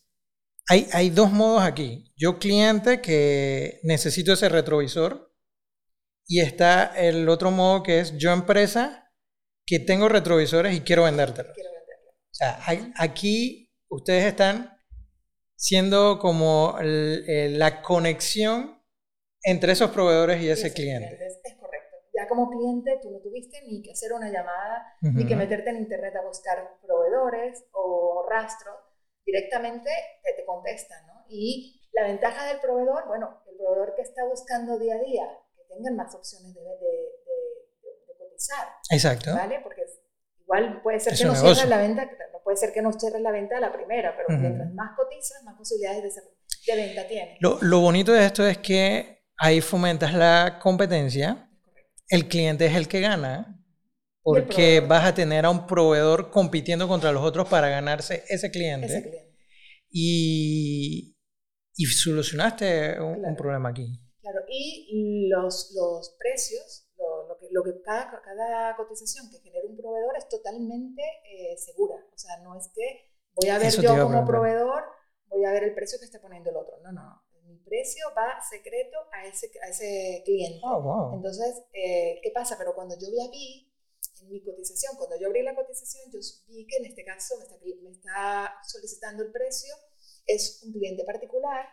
hay, 0.70 0.88
hay 0.94 1.10
dos 1.10 1.32
modos 1.32 1.64
aquí. 1.64 2.14
Yo 2.18 2.40
cliente 2.40 3.02
que 3.02 3.80
necesito 3.84 4.34
ese 4.34 4.50
retrovisor 4.50 5.34
y 6.28 6.42
está 6.42 6.94
el 6.98 7.28
otro 7.30 7.52
modo 7.52 7.84
que 7.84 8.00
es 8.00 8.18
yo 8.18 8.32
empresa 8.32 9.12
que 9.66 9.80
tengo 9.80 10.10
retrovisores 10.10 10.76
y 10.76 10.82
quiero 10.82 11.04
vendértelo. 11.04 11.54
Quiero 11.54 11.70
venderlo. 11.72 12.12
O 12.12 12.34
sea, 12.34 12.60
aquí 12.98 13.74
ustedes 13.90 14.26
están 14.26 14.77
siendo 15.58 16.20
como 16.20 16.78
la 16.80 17.82
conexión 17.82 18.82
entre 19.44 19.74
esos 19.74 19.92
proveedores 19.92 20.42
y 20.42 20.50
ese 20.50 20.74
cliente. 20.74 21.18
Es 21.26 21.56
correcto. 21.60 21.98
Ya 22.14 22.28
como 22.28 22.50
cliente 22.50 23.00
tú 23.02 23.12
no 23.12 23.20
tuviste 23.20 23.62
ni 23.68 23.82
que 23.82 23.92
hacer 23.92 24.14
una 24.14 24.30
llamada, 24.32 24.96
ni 25.02 25.26
que 25.26 25.36
meterte 25.36 25.70
en 25.72 25.78
internet 25.78 26.16
a 26.16 26.26
buscar 26.26 26.78
proveedores 26.82 27.66
o 27.72 28.26
rastros 28.30 28.76
directamente 29.26 29.90
te, 30.24 30.34
te 30.34 30.46
contestan, 30.46 31.06
¿no? 31.06 31.26
Y 31.28 31.82
la 31.92 32.04
ventaja 32.04 32.48
del 32.48 32.60
proveedor, 32.60 33.08
bueno, 33.08 33.44
el 33.50 33.58
proveedor 33.58 33.94
que 33.96 34.02
está 34.02 34.24
buscando 34.26 34.80
día 34.80 34.96
a 34.96 35.00
día, 35.00 35.26
que 35.56 35.64
tengan 35.76 35.96
más 35.96 36.16
opciones 36.16 36.56
de, 36.56 36.62
de, 36.62 36.68
de, 38.08 38.18
cotizar. 38.18 38.68
Exacto. 38.90 39.34
¿Vale? 39.34 39.60
Porque 39.62 39.84
igual 40.48 40.82
puede 40.82 41.00
ser 41.00 41.14
que 41.16 41.26
no 41.26 41.36
cierres 41.36 41.68
la 41.68 41.78
venta, 41.78 42.06
no 42.06 42.40
puede 42.44 42.58
ser 42.58 42.72
que 42.72 42.82
no 42.82 42.94
cierres 42.94 43.22
la 43.22 43.32
venta 43.32 43.58
a 43.58 43.60
la 43.60 43.74
primera, 43.74 44.16
pero 44.16 44.40
mientras 44.40 44.74
más 44.74 44.96
cotizas, 44.96 45.44
más 45.44 45.56
posibilidades 45.58 46.16
de, 46.66 46.76
venta 46.76 47.08
tienes. 47.08 47.38
Lo, 47.42 47.60
lo 47.62 47.80
bonito 47.80 48.14
de 48.14 48.26
esto 48.26 48.48
es 48.48 48.58
que 48.58 49.24
ahí 49.38 49.62
fomentas 49.62 50.14
la 50.14 50.60
competencia, 50.62 51.50
el 52.10 52.28
cliente 52.28 52.66
es 52.66 52.76
el 52.76 52.88
que 52.88 53.02
gana, 53.02 53.62
porque 54.24 54.82
vas 54.82 55.06
a 55.06 55.14
tener 55.14 55.46
a 55.46 55.50
un 55.50 55.68
proveedor 55.68 56.32
compitiendo 56.32 56.88
contra 56.88 57.12
los 57.12 57.24
otros 57.24 57.48
para 57.48 57.70
ganarse 57.70 58.24
ese 58.28 58.52
cliente. 58.52 59.34
Y, 59.90 61.18
y, 61.76 61.86
solucionaste 61.86 63.00
un, 63.00 63.36
problema 63.38 63.70
aquí. 63.70 64.02
Claro, 64.22 64.40
y 64.50 65.30
los, 65.30 65.74
los 65.76 66.18
precios, 66.20 66.87
lo, 67.58 67.64
que, 67.64 67.82
cada, 67.82 68.22
cada, 68.22 68.76
cotización 68.76 69.30
que 69.30 69.40
genera 69.40 69.66
un 69.68 69.76
proveedor 69.76 70.16
es 70.18 70.30
totalmente 70.30 71.02
eh, 71.26 71.58
segura. 71.58 71.96
O 72.14 72.18
sea, 72.18 72.38
no 72.38 72.56
es 72.56 72.70
que 72.74 73.10
voy 73.36 73.50
a 73.50 73.58
ver 73.58 73.72
yo 73.74 74.04
como 74.04 74.26
proveedor, 74.26 74.84
voy 75.28 75.44
a 75.46 75.52
ver 75.52 75.64
el 75.64 75.74
precio 75.74 75.98
que 76.00 76.06
está 76.06 76.22
poniendo 76.22 76.50
el 76.50 76.58
otro. 76.58 76.78
No, 76.84 76.92
no, 76.92 77.24
Mi 77.44 77.58
precio 77.58 78.06
va 78.16 78.40
secreto 78.42 78.98
a 79.12 79.26
ese, 79.26 79.50
a 79.64 79.70
ese 79.70 80.22
cliente. 80.26 80.62
Oh, 80.64 80.82
wow. 80.82 81.16
Entonces, 81.16 81.64
eh, 81.74 82.20
¿qué 82.22 82.32
pasa? 82.32 82.58
Pero 82.58 82.76
cuando 82.76 82.96
yo 82.96 83.08
ya 83.08 83.30
vi 83.32 83.74
en 84.22 84.30
mi 84.30 84.44
cotización, 84.44 84.96
cuando 84.98 85.20
yo 85.20 85.28
abrí 85.28 85.44
la 85.44 85.56
cotización, 85.56 86.12
yo 86.12 86.20
vi 86.48 86.68
que 86.68 86.78
en 86.78 86.86
este 86.86 87.04
caso 87.04 87.36
me 87.38 87.44
está, 87.44 87.56
me 87.82 87.90
está 87.90 88.54
solicitando 88.68 89.24
el 89.24 89.32
precio, 89.32 89.74
es 90.26 90.62
un 90.64 90.74
cliente 90.74 91.04
particular, 91.04 91.66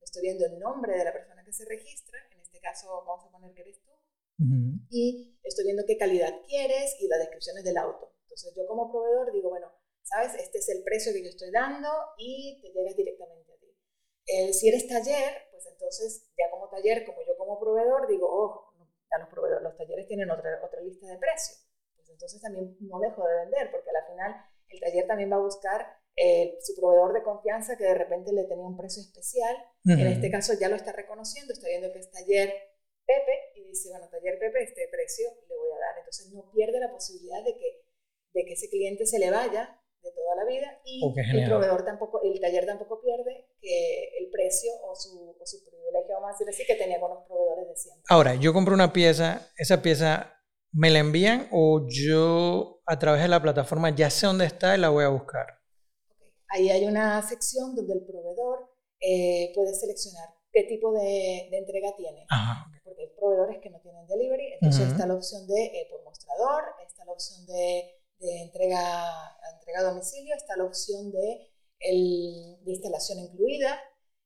estoy 0.00 0.22
viendo 0.22 0.46
el 0.46 0.58
nombre 0.58 0.96
de 0.96 1.04
la 1.04 1.12
persona 1.12 1.44
que 1.44 1.52
se 1.52 1.64
registra, 1.64 2.18
en 2.32 2.40
este 2.40 2.60
caso 2.60 3.04
vamos 3.06 3.26
a 3.26 3.30
poner 3.30 3.52
que 3.54 3.62
eres 3.62 3.80
tú, 3.82 3.89
y 4.90 5.38
estoy 5.42 5.64
viendo 5.64 5.84
qué 5.86 5.96
calidad 5.96 6.34
quieres 6.46 6.96
y 7.00 7.08
las 7.08 7.18
descripciones 7.20 7.64
del 7.64 7.76
auto. 7.76 8.14
Entonces 8.22 8.54
yo 8.56 8.66
como 8.66 8.90
proveedor 8.90 9.32
digo, 9.32 9.50
bueno, 9.50 9.70
sabes, 10.02 10.34
este 10.34 10.58
es 10.58 10.68
el 10.70 10.82
precio 10.82 11.12
que 11.12 11.22
yo 11.22 11.28
estoy 11.28 11.50
dando 11.50 11.88
y 12.16 12.60
te 12.62 12.68
llega 12.68 12.92
directamente 12.94 13.52
a 13.52 13.56
ti. 13.56 14.52
Si 14.52 14.68
eres 14.68 14.86
taller, 14.88 15.48
pues 15.50 15.66
entonces 15.66 16.30
ya 16.38 16.50
como 16.50 16.68
taller, 16.68 17.04
como 17.04 17.20
yo 17.26 17.36
como 17.36 17.60
proveedor, 17.60 18.08
digo, 18.08 18.26
oh, 18.30 18.72
ya 19.10 19.18
los 19.18 19.28
proveedores, 19.28 19.62
los 19.62 19.76
talleres 19.76 20.06
tienen 20.06 20.30
otra, 20.30 20.60
otra 20.64 20.80
lista 20.80 21.06
de 21.06 21.18
precios 21.18 21.70
entonces 22.20 22.42
también 22.42 22.76
no 22.80 23.00
dejo 23.00 23.26
de 23.26 23.34
vender, 23.44 23.70
porque 23.70 23.88
al 23.88 24.06
final 24.12 24.36
el 24.68 24.80
taller 24.80 25.06
también 25.06 25.32
va 25.32 25.36
a 25.36 25.40
buscar 25.40 25.86
eh, 26.16 26.58
su 26.60 26.74
proveedor 26.78 27.14
de 27.14 27.22
confianza 27.22 27.76
que 27.78 27.84
de 27.84 27.94
repente 27.94 28.32
le 28.32 28.44
tenía 28.44 28.66
un 28.66 28.76
precio 28.76 29.02
especial. 29.02 29.56
En 29.86 30.06
este 30.06 30.30
caso 30.30 30.52
ya 30.60 30.68
lo 30.68 30.76
está 30.76 30.92
reconociendo, 30.92 31.52
está 31.52 31.68
viendo 31.68 31.90
que 31.92 32.00
es 32.00 32.10
taller 32.10 32.52
Pepe 33.10 33.58
y 33.58 33.64
dice, 33.66 33.90
bueno, 33.90 34.06
taller 34.10 34.38
Pepe, 34.38 34.62
este 34.62 34.86
precio 34.90 35.26
le 35.48 35.56
voy 35.56 35.70
a 35.74 35.78
dar. 35.82 35.98
Entonces 35.98 36.30
no 36.32 36.50
pierde 36.52 36.78
la 36.78 36.92
posibilidad 36.92 37.42
de 37.42 37.58
que, 37.58 37.82
de 38.34 38.44
que 38.44 38.52
ese 38.54 38.70
cliente 38.70 39.06
se 39.06 39.18
le 39.18 39.30
vaya 39.30 39.76
de 40.02 40.12
toda 40.12 40.36
la 40.36 40.44
vida 40.46 40.80
y 40.84 41.02
oh, 41.04 41.12
el 41.16 41.44
proveedor 41.44 41.84
tampoco, 41.84 42.22
el 42.22 42.40
taller 42.40 42.64
tampoco 42.64 43.02
pierde 43.02 43.50
que 43.60 44.16
el 44.18 44.30
precio 44.30 44.70
o 44.84 44.94
su, 44.94 45.36
o 45.38 45.44
su 45.44 45.58
privilegio, 45.64 46.14
vamos 46.14 46.30
a 46.30 46.32
decir 46.32 46.48
así, 46.48 46.64
que 46.64 46.76
tenía 46.76 47.00
con 47.00 47.10
los 47.10 47.26
proveedores 47.26 47.68
de 47.68 47.76
siempre. 47.76 48.04
Ahora, 48.08 48.34
yo 48.36 48.54
compro 48.54 48.72
una 48.72 48.92
pieza, 48.94 49.50
esa 49.58 49.82
pieza 49.82 50.40
¿Me 50.72 50.90
la 50.90 51.00
envían 51.00 51.48
o 51.50 51.86
yo 51.88 52.80
a 52.86 52.96
través 52.98 53.22
de 53.22 53.28
la 53.28 53.42
plataforma 53.42 53.90
ya 53.90 54.08
sé 54.08 54.26
dónde 54.26 54.46
está 54.46 54.76
y 54.76 54.80
la 54.80 54.90
voy 54.90 55.04
a 55.04 55.08
buscar? 55.08 55.46
Ahí 56.48 56.70
hay 56.70 56.84
una 56.84 57.20
sección 57.22 57.74
donde 57.74 57.94
el 57.94 58.06
proveedor 58.06 58.70
eh, 59.00 59.50
puede 59.54 59.74
seleccionar 59.74 60.28
qué 60.52 60.64
tipo 60.64 60.92
de, 60.92 61.48
entrega 61.50 61.94
tiene. 61.96 62.24
Porque 63.00 63.12
hay 63.12 63.18
proveedores 63.18 63.58
que 63.62 63.70
no 63.70 63.80
tienen 63.80 64.06
delivery, 64.06 64.52
entonces 64.54 64.88
está 64.88 65.06
la 65.06 65.14
opción 65.14 65.46
de 65.46 65.64
eh, 65.64 65.88
por 65.90 66.04
mostrador, 66.04 66.64
está 66.86 67.04
la 67.04 67.12
opción 67.12 67.46
de, 67.46 67.96
entrega, 68.20 69.36
entrega 69.54 69.80
a 69.80 69.90
domicilio, 69.90 70.34
está 70.36 70.56
la 70.56 70.64
opción 70.64 71.10
de, 71.10 71.48
el, 71.80 72.58
de 72.64 72.70
instalación 72.72 73.18
incluida. 73.20 73.80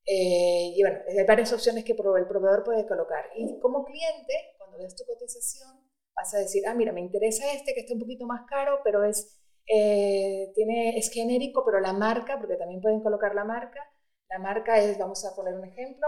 Eh, 0.07 0.75
y 0.76 0.83
bueno, 0.83 0.99
hay 1.09 1.25
varias 1.25 1.52
opciones 1.52 1.85
que 1.85 1.93
el 1.93 1.99
proveedor 1.99 2.64
puede 2.64 2.87
colocar. 2.87 3.31
Y 3.37 3.59
como 3.61 3.85
cliente, 3.85 4.35
cuando 4.59 4.78
ves 4.78 4.97
tu 4.97 5.04
cotización, 5.04 5.88
vas 6.16 6.35
a 6.35 6.38
decir, 6.38 6.66
ah, 6.66 6.75
mira, 6.75 6.93
me 6.93 7.00
interesa 7.00 7.52
este 7.52 7.75
que 7.75 7.81
está 7.81 7.95
un 7.95 8.00
poquito 8.00 8.26
más 8.26 8.43
caro, 8.49 8.81
pero 8.85 9.04
es, 9.04 9.40
eh, 9.66 10.52
tiene, 10.54 10.99
es 10.99 11.11
genérico, 11.11 11.64
pero 11.64 11.81
la 11.81 11.93
marca, 11.93 12.38
porque 12.38 12.57
también 12.57 12.81
pueden 12.81 13.00
colocar 13.00 13.35
la 13.35 13.45
marca, 13.45 13.81
La 14.31 14.38
marca 14.38 14.78
es, 14.78 14.99
vamos 14.99 15.25
a 15.25 15.35
poner 15.35 15.54
un 15.54 15.64
ejemplo, 15.66 16.07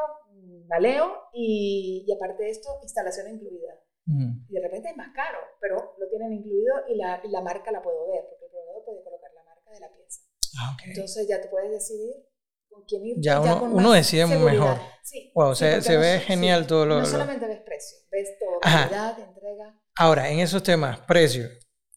Valeo, 0.68 1.28
y, 1.32 2.04
y 2.06 2.12
aparte 2.12 2.44
de 2.44 2.50
esto, 2.50 2.68
instalación 2.82 3.28
incluida. 3.34 3.74
Y 4.48 4.52
de 4.54 4.60
repente 4.60 4.90
es 4.90 4.96
más 4.96 5.08
caro, 5.14 5.38
pero 5.60 5.94
lo 5.98 6.08
tienen 6.08 6.32
incluido 6.32 6.74
y 6.88 6.96
la, 6.96 7.20
y 7.24 7.28
la 7.28 7.40
marca 7.40 7.72
la 7.72 7.82
puedo 7.82 8.06
ver, 8.08 8.24
porque 8.30 8.44
el 8.46 8.50
proveedor 8.52 8.84
puede 8.84 9.02
colocar 9.02 9.30
la 9.34 9.42
marca 9.44 9.70
de 9.72 9.80
la 9.80 9.88
pieza. 9.92 10.20
Ah, 10.60 10.74
okay. 10.74 10.92
Entonces 10.92 11.26
ya 11.28 11.40
te 11.40 11.48
puedes 11.48 11.70
decidir 11.72 12.14
con 12.70 12.84
quién 12.84 13.04
ir. 13.04 13.16
Ya 13.18 13.40
uno, 13.40 13.58
con 13.58 13.72
uno 13.72 13.82
más 13.88 13.94
decide 13.96 14.26
seguridad. 14.28 14.60
mejor. 14.60 14.78
Sí, 15.02 15.32
Wow, 15.34 15.54
sí, 15.56 15.64
se, 15.64 15.82
se 15.82 15.94
no 15.94 16.00
ve 16.00 16.18
so- 16.20 16.24
genial 16.26 16.62
sí. 16.62 16.68
todo 16.68 16.86
lo, 16.86 16.94
No 16.94 17.00
lo- 17.00 17.06
solamente 17.06 17.46
ves 17.48 17.60
precio, 17.62 17.98
ves 18.12 18.28
todo, 18.38 18.60
calidad, 18.60 19.18
entrega. 19.18 19.80
Ahora, 19.98 20.30
en 20.30 20.38
esos 20.38 20.62
temas, 20.62 21.00
precio, 21.00 21.48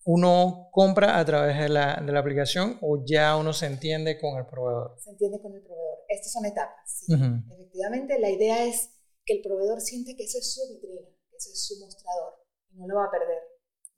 ¿uno 0.06 0.70
compra 0.72 1.20
a 1.20 1.26
través 1.26 1.60
de 1.60 1.70
la, 1.70 2.02
de 2.04 2.12
la 2.12 2.20
aplicación 2.20 2.78
o 2.82 3.04
ya 3.06 3.36
uno 3.38 3.54
se 3.54 3.68
entiende 3.68 4.20
con 4.20 4.38
el 4.40 4.46
proveedor? 4.48 4.96
se 4.98 5.12
entiende 5.12 5.40
con 5.42 5.54
el 5.54 5.62
proveedor. 5.62 5.89
Estas 6.10 6.34
son 6.34 6.46
etapas. 6.46 6.84
sí. 7.06 7.14
Ujú. 7.14 7.26
Efectivamente, 7.54 8.20
la 8.20 8.30
idea 8.30 8.66
es 8.66 8.90
que 9.26 9.34
el 9.36 9.42
proveedor 9.42 9.80
siente 9.80 10.16
que 10.18 10.24
ese 10.24 10.40
es 10.40 10.54
su 10.54 10.62
vitrina, 10.74 11.08
que 11.30 11.38
ese 11.38 11.52
es 11.52 11.68
su 11.68 11.80
mostrador 11.80 12.44
y 12.72 12.78
no 12.78 12.88
lo 12.88 12.96
va 12.96 13.06
a 13.06 13.12
perder. 13.12 13.42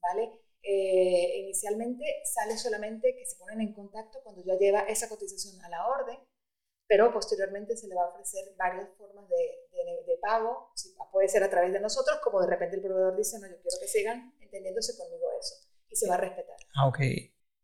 ¿vale? 0.01 0.31
Eh, 0.63 1.39
inicialmente 1.39 2.03
sale 2.25 2.57
solamente 2.57 3.15
que 3.17 3.25
se 3.25 3.37
ponen 3.37 3.61
en 3.61 3.73
contacto 3.73 4.19
cuando 4.23 4.43
ya 4.43 4.57
lleva 4.57 4.81
esa 4.81 5.09
cotización 5.09 5.59
a 5.63 5.69
la 5.69 5.87
orden, 5.87 6.19
pero 6.87 7.13
posteriormente 7.13 7.77
se 7.77 7.87
le 7.87 7.95
va 7.95 8.03
a 8.03 8.09
ofrecer 8.09 8.43
varias 8.57 8.89
formas 8.97 9.27
de, 9.29 9.35
de- 9.71 10.03
de 10.05 10.17
pago. 10.17 10.71
Puede 11.11 11.29
ser 11.29 11.43
a 11.43 11.49
través 11.49 11.71
de 11.73 11.79
nosotros, 11.79 12.19
como 12.23 12.41
de 12.41 12.47
repente 12.47 12.75
el 12.77 12.81
proveedor 12.81 13.15
dice, 13.17 13.39
no, 13.39 13.47
yo 13.47 13.55
quiero 13.61 13.77
que 13.79 13.87
sigan 13.87 14.35
entendiéndose 14.41 14.97
conmigo 14.97 15.25
eso 15.39 15.55
y 15.89 15.95
se 15.95 16.07
va 16.09 16.15
a 16.15 16.17
respetar. 16.17 16.57
Ah, 16.75 16.87
ok. 16.87 16.99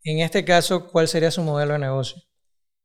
En 0.03 0.19
este 0.19 0.45
caso, 0.45 0.89
¿cuál 0.89 1.07
sería 1.07 1.31
su 1.31 1.41
modelo 1.41 1.73
de 1.73 1.79
negocio? 1.79 2.21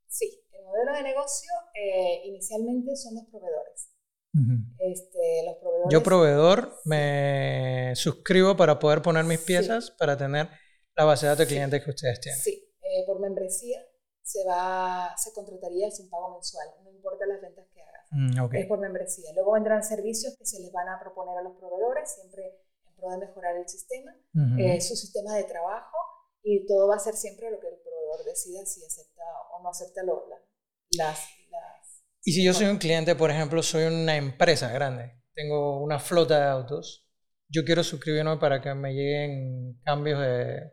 Sí, 0.08 0.41
modelo 0.84 0.96
de 0.96 1.02
negocio 1.02 1.50
eh, 1.74 2.22
inicialmente 2.24 2.96
son 2.96 3.14
los 3.16 3.24
proveedores. 3.26 3.88
Ujú. 4.34 4.74
Este, 4.78 5.42
los 5.46 5.56
proveedores 5.56 5.92
Yo 5.92 6.02
proveedor 6.02 6.78
me 6.84 7.92
suscribo 7.96 8.56
para 8.56 8.78
poder 8.78 9.02
poner 9.02 9.24
mis 9.24 9.40
Sí. 9.40 9.46
piezas 9.46 9.90
para 9.92 10.16
tener 10.16 10.48
la 10.96 11.04
base 11.04 11.26
de 11.26 11.30
datos 11.30 11.40
de 11.40 11.46
Sí. 11.46 11.54
clientes 11.54 11.84
que 11.84 11.90
ustedes 11.90 12.20
tienen. 12.20 12.40
Sí, 12.40 12.74
eh, 12.80 13.04
por 13.06 13.20
membresía 13.20 13.78
se 14.22 14.44
va, 14.46 15.14
se 15.16 15.32
contrataría 15.34 15.90
sin 15.90 16.08
pago 16.08 16.32
mensual, 16.34 16.66
no 16.84 16.90
importa 16.90 17.26
las 17.26 17.40
ventas 17.42 17.66
que 17.74 17.82
hagas, 17.82 18.06
Mm, 18.12 18.40
ok. 18.42 18.54
es 18.54 18.66
por 18.66 18.78
membresía. 18.78 19.32
Luego 19.34 19.52
vendrán 19.52 19.82
servicios 19.82 20.36
que 20.38 20.46
se 20.46 20.60
les 20.60 20.72
van 20.72 20.88
a 20.88 20.98
proponer 21.00 21.36
a 21.38 21.42
los 21.42 21.56
proveedores, 21.58 22.14
siempre 22.14 22.60
en 22.86 22.94
pro 22.96 23.10
de 23.10 23.18
mejorar 23.18 23.56
el 23.56 23.68
sistema, 23.68 24.12
Ujú. 24.34 24.60
eh, 24.60 24.80
su 24.80 24.94
sistema 24.96 25.34
de 25.36 25.44
trabajo 25.44 25.96
y 26.42 26.64
todo 26.66 26.88
va 26.88 26.96
a 26.96 26.98
ser 27.00 27.14
siempre 27.14 27.50
lo 27.50 27.58
que 27.60 27.68
el 27.68 27.76
proveedor 27.78 28.24
decida 28.24 28.64
si 28.64 28.84
acepta 28.84 29.22
o 29.52 29.62
no 29.62 29.68
acepta 29.70 30.02
lo- 30.04 30.26
la- 30.28 30.40
las, 30.96 31.28
las... 31.50 32.02
Y 32.24 32.32
si 32.32 32.44
yo 32.44 32.52
soy 32.54 32.66
un 32.66 32.78
cliente, 32.78 33.14
por 33.16 33.30
ejemplo, 33.30 33.62
soy 33.62 33.84
una 33.84 34.16
empresa 34.16 34.70
grande, 34.70 35.20
tengo 35.34 35.82
una 35.82 35.98
flota 35.98 36.38
de 36.38 36.46
autos, 36.46 37.06
yo 37.48 37.64
quiero 37.64 37.82
suscribirme 37.82 38.36
para 38.36 38.60
que 38.60 38.74
me 38.74 38.92
lleguen 38.94 39.80
cambios 39.84 40.20
de 40.20 40.72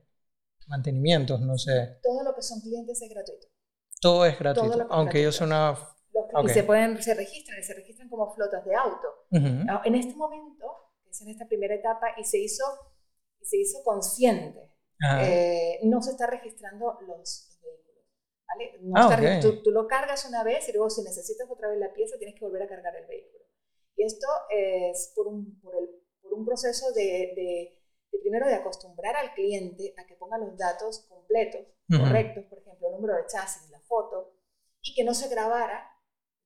mantenimientos, 0.68 1.42
no 1.42 1.58
sé. 1.58 1.98
Todo 2.04 2.24
lo 2.24 2.36
que 2.36 2.42
son 2.42 2.62
clientes 2.62 3.02
es 3.02 3.10
gratuito. 3.10 3.48
Todo 4.02 4.26
es 4.26 4.38
gratuito, 4.40 4.80
es 4.82 4.86
aunque 4.90 5.24
yo 5.24 5.32
soy 5.32 5.48
una... 5.48 5.72
Los- 5.72 5.90
Ok. 6.34 6.46
Y 6.46 6.50
se 6.50 6.64
pueden, 6.64 7.02
se 7.02 7.14
registran, 7.14 7.60
y 7.60 7.64
se 7.64 7.74
registran 7.74 8.10
como 8.10 8.34
flotas 8.34 8.66
de 8.66 8.76
auto. 8.76 9.08
Ujú. 9.32 9.70
Ah, 9.70 9.82
En 9.86 9.96
este 9.96 10.16
momento, 10.16 10.66
es 11.10 11.22
en 11.22 11.30
esta 11.30 11.46
primera 11.48 11.76
etapa, 11.76 12.08
y 12.18 12.24
se 12.24 12.40
hizo, 12.40 12.64
y 13.42 13.46
se 13.46 13.58
hizo 13.58 13.84
consciente, 13.84 14.72
eh, 15.20 15.80
no 15.84 16.02
se 16.02 16.12
está 16.12 16.28
registrando 16.28 16.98
los. 17.08 17.49
¿Vale? 18.50 18.77
No 18.82 18.94
Ah, 18.98 19.01
está 19.03 19.15
ok. 19.15 19.22
re- 19.22 19.39
tú, 19.41 19.63
tú 19.63 19.72
lo 19.72 19.88
cargas 19.88 20.25
una 20.25 20.44
vez 20.44 20.68
y 20.70 20.74
luego 20.74 20.89
si 20.89 21.01
necesitas 21.03 21.50
otra 21.50 21.70
vez 21.70 21.79
la 21.79 21.94
pieza 21.94 22.18
tienes 22.18 22.36
que 22.38 22.46
volver 22.46 22.63
a 22.63 22.68
cargar 22.68 22.96
el 22.96 23.06
vehículo. 23.08 23.46
Y 23.96 24.03
esto 24.06 24.27
es 24.50 25.12
por 25.15 25.27
un, 25.27 25.60
por 25.62 25.75
el- 25.75 25.89
por 26.22 26.34
un 26.34 26.46
proceso 26.46 26.91
de, 26.94 27.03
de- 27.36 27.75
de 28.12 28.20
primero 28.20 28.48
de 28.48 28.56
acostumbrar 28.56 29.15
al 29.15 29.34
cliente 29.34 29.94
a 29.98 30.06
que 30.06 30.15
ponga 30.15 30.38
los 30.38 30.58
datos 30.58 31.06
completos, 31.08 31.62
Ujú. 31.89 32.01
correctos, 32.03 32.46
por 32.46 32.60
ejemplo, 32.60 32.88
el 32.88 32.94
número 32.96 33.15
de 33.15 33.25
chasis, 33.27 33.70
la 33.70 33.79
foto, 33.82 34.34
y 34.82 34.94
que 34.96 35.03
no 35.03 35.13
se 35.13 35.27
grabara, 35.29 35.88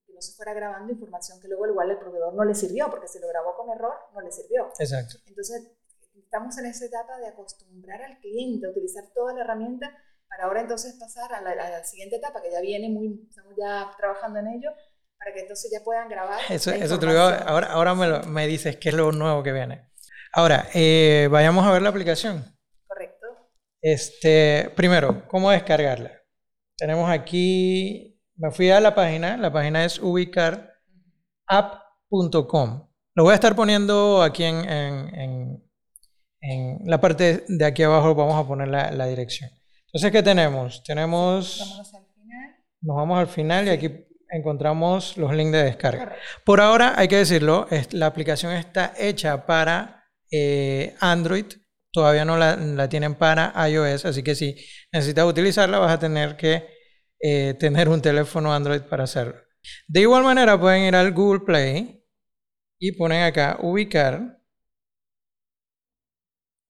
que 0.05 0.13
no 0.13 0.22
se 0.22 0.33
fuera 0.36 0.53
grabando 0.53 0.91
información 0.91 1.39
que 1.39 1.48
luego 1.48 1.67
igual 1.67 1.89
el 1.91 2.00
proveedor 2.00 2.33
no 2.33 2.43
le 2.43 2.55
sirvió, 2.55 2.89
porque 2.89 3.07
si 3.07 3.19
lo 3.19 3.27
grabó 3.29 3.55
con 3.55 3.69
error, 3.69 3.93
no 4.13 4.22
le 4.22 4.31
sirvió. 4.31 4.69
Exacto. 4.79 5.17
Entonces, 5.25 5.72
estamos 6.17 6.57
en 6.57 6.65
esa 6.65 6.86
etapa 6.86 7.17
de 7.19 7.27
acostumbrar 7.27 8.01
al 8.01 8.19
cliente 8.19 8.65
a 8.67 8.69
utilizar 8.72 9.05
toda 9.13 9.33
la 9.33 9.41
herramienta 9.41 9.95
para 10.36 10.48
ahora 10.48 10.62
entonces 10.62 10.96
pasar 11.00 11.32
a 11.34 11.42
la, 11.42 11.52
a 11.52 11.70
la 11.70 11.84
siguiente 11.84 12.16
etapa, 12.16 12.42
que 12.42 12.52
ya 12.52 12.62
viene 12.62 12.90
muy, 12.90 13.28
estamos 13.30 13.54
ya 13.58 13.92
trabajando 13.98 14.40
en 14.40 14.48
ello, 14.48 14.72
para 15.20 15.34
que 15.34 15.42
entonces 15.42 15.72
ya 15.72 15.84
puedan 15.84 16.10
grabar. 16.10 16.40
Eso, 16.50 16.72
eso 16.72 16.98
te 17.00 17.06
lo 17.06 17.12
digo, 17.13 17.24
ahora, 17.46 17.68
ahora 17.68 17.94
me, 17.96 18.08
lo- 18.08 18.24
me 18.24 18.48
dices 18.48 18.78
qué 18.78 18.90
es 18.90 18.96
lo 18.96 19.12
nuevo 19.12 19.44
que 19.44 19.52
viene. 19.52 19.90
Ahora, 20.34 20.68
eh, 20.74 21.28
vayamos 21.32 21.66
a 21.66 21.72
ver 21.72 21.82
la 21.84 21.90
aplicación. 21.90 22.44
Correcto. 22.88 23.28
Este, 23.82 24.72
primero, 24.75 25.28
¿cómo 25.28 25.52
descargarla? 25.52 26.12
Tenemos 26.75 27.10
aquí, 27.10 28.20
me 28.36 28.50
fui 28.52 28.72
a 28.72 28.80
la 28.80 28.96
página, 28.96 29.38
la 29.38 29.54
página 29.54 29.86
es 29.86 30.00
ubicarapp.com. 30.00 32.88
Lo 33.16 33.24
voy 33.24 33.32
a 33.32 33.36
estar 33.36 33.56
poniendo 33.56 34.24
aquí 34.24 34.44
en, 34.44 34.68
en- 34.70 35.16
en- 35.16 35.63
en 36.42 36.80
la 36.86 37.00
parte 37.00 37.46
de 37.48 37.66
aquí 37.66 37.84
abajo, 37.84 38.16
vamos 38.16 38.36
a 38.44 38.48
poner 38.48 38.68
la, 38.68 38.92
la 38.92 39.06
dirección. 39.06 39.50
Entonces, 39.93 40.12
¿qué 40.12 40.23
tenemos? 40.23 40.83
Tenemos, 40.83 41.59
Vámonos 41.59 41.93
al 41.93 42.05
final. 42.15 42.55
nos 42.81 42.95
vamos 42.95 43.19
al 43.19 43.27
final 43.27 43.67
y 43.67 43.69
aquí 43.69 43.91
encontramos 44.31 45.15
los 45.17 45.31
links 45.35 45.51
de 45.51 45.63
descarga. 45.65 46.05
Correcto. 46.05 46.23
Por 46.43 46.62
ahora, 46.62 46.93
hay 46.97 47.07
que 47.07 47.17
decirlo, 47.17 47.67
la 47.91 48.07
aplicación 48.07 48.53
está 48.53 48.93
hecha 48.97 49.45
para 49.45 50.03
eh, 50.31 50.95
Android, 51.00 51.45
todavía 51.91 52.25
no 52.25 52.38
la, 52.38 52.55
la 52.55 52.89
tienen 52.89 53.13
para 53.13 53.53
iOS, 53.69 54.05
así 54.05 54.23
que 54.23 54.33
si 54.33 54.55
necesitas 54.91 55.25
utilizarla 55.27 55.77
vas 55.77 55.91
a 55.93 56.00
tener 56.00 56.35
que 56.35 56.67
eh, 57.19 57.53
tener 57.59 57.88
un 57.88 58.01
teléfono 58.01 58.51
Android 58.51 58.81
para 58.81 59.03
hacerlo. 59.03 59.35
De 59.88 60.01
igual 60.01 60.23
manera 60.23 60.59
pueden 60.59 60.83
ir 60.83 60.95
al 60.95 61.12
Google 61.13 61.45
Play 61.45 62.03
y 62.79 62.91
ponen 62.93 63.23
acá 63.23 63.59
ubicar, 63.62 64.39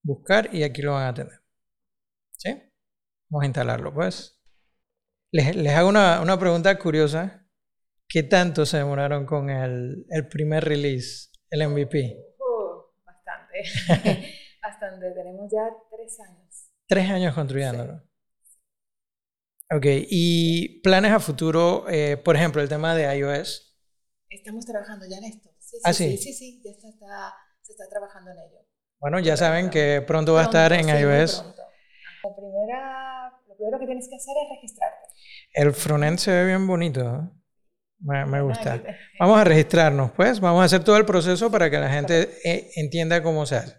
buscar 0.02 0.54
y 0.54 0.62
aquí 0.62 0.82
lo 0.82 0.92
van 0.92 1.06
a 1.06 1.14
tener. 1.14 1.40
¿Sí? 2.36 2.50
Vamos 3.28 3.42
a 3.42 3.46
instalarlo 3.46 3.92
pues. 3.92 4.40
Les, 5.32 5.54
les 5.56 5.72
hago 5.74 5.88
una, 5.88 6.20
una 6.20 6.38
pregunta 6.38 6.78
curiosa. 6.78 7.46
¿Qué 8.08 8.22
tanto 8.22 8.66
se 8.66 8.78
demoraron 8.78 9.26
con 9.26 9.50
el, 9.50 10.06
el 10.10 10.28
primer 10.28 10.64
release, 10.64 11.30
el 11.50 11.62
MVP? 11.62 12.16
Uh, 12.38 12.82
bastante. 13.04 13.62
bastante. 14.62 15.10
Tenemos 15.12 15.50
ya 15.50 15.68
tres 15.90 16.20
años. 16.20 16.68
Tres 16.86 17.10
años 17.10 17.34
construyéndolo. 17.34 18.02
Ok, 19.70 19.86
y 20.10 20.80
planes 20.82 21.10
a 21.12 21.18
futuro, 21.20 21.86
eh, 21.88 22.16
por 22.18 22.36
ejemplo, 22.36 22.60
el 22.62 22.68
tema 22.68 22.94
de 22.94 23.16
iOS. 23.18 23.74
Estamos 24.30 24.66
trabajando 24.66 25.06
ya 25.08 25.16
en 25.18 25.24
esto. 25.24 25.48
Sí, 25.58 25.76
sí, 25.76 25.82
¿Ah, 25.84 25.92
sí, 25.92 26.16
sí? 26.16 26.18
sí, 26.18 26.32
sí, 26.34 26.62
ya 26.64 26.70
está, 26.70 26.88
está- 26.88 27.34
se 27.62 27.72
está 27.72 27.88
trabajando 27.88 28.30
en 28.32 28.38
ello. 28.38 28.58
Bueno, 29.00 29.18
ya 29.20 29.36
saben 29.36 29.70
que 29.70 30.02
pronto 30.06 30.34
va 30.34 30.40
a 30.42 30.44
estar 30.44 30.72
en 30.72 30.86
Pronto, 30.86 30.98
sí, 30.98 31.02
iOS. 31.02 31.40
pronto. 31.40 31.62
La 32.24 32.34
primera, 32.34 33.32
lo 33.48 33.56
primero 33.56 33.78
que 33.78 33.86
tienes 33.86 34.08
que 34.08 34.16
hacer 34.16 34.34
es 34.42 34.56
registrarte. 34.56 35.08
El 35.52 35.72
frontend 35.72 36.18
se 36.18 36.30
ve 36.32 36.46
bien 36.46 36.66
bonito. 36.66 37.00
¿eh? 37.00 37.28
Me, 38.00 38.24
me 38.26 38.38
Ah, 38.38 38.42
gusta. 38.42 38.82
Vamos 39.20 39.38
a 39.38 39.44
registrarnos, 39.44 40.10
pues. 40.12 40.40
Vamos 40.40 40.62
a 40.62 40.64
hacer 40.64 40.82
todo 40.82 40.96
el 40.96 41.04
proceso 41.06 41.50
para 41.50 41.70
que 41.70 41.78
la 41.78 41.90
gente 41.90 42.30
eh, 42.44 42.70
entienda 42.76 43.22
cómo 43.22 43.44
se 43.46 43.56
hace. 43.56 43.74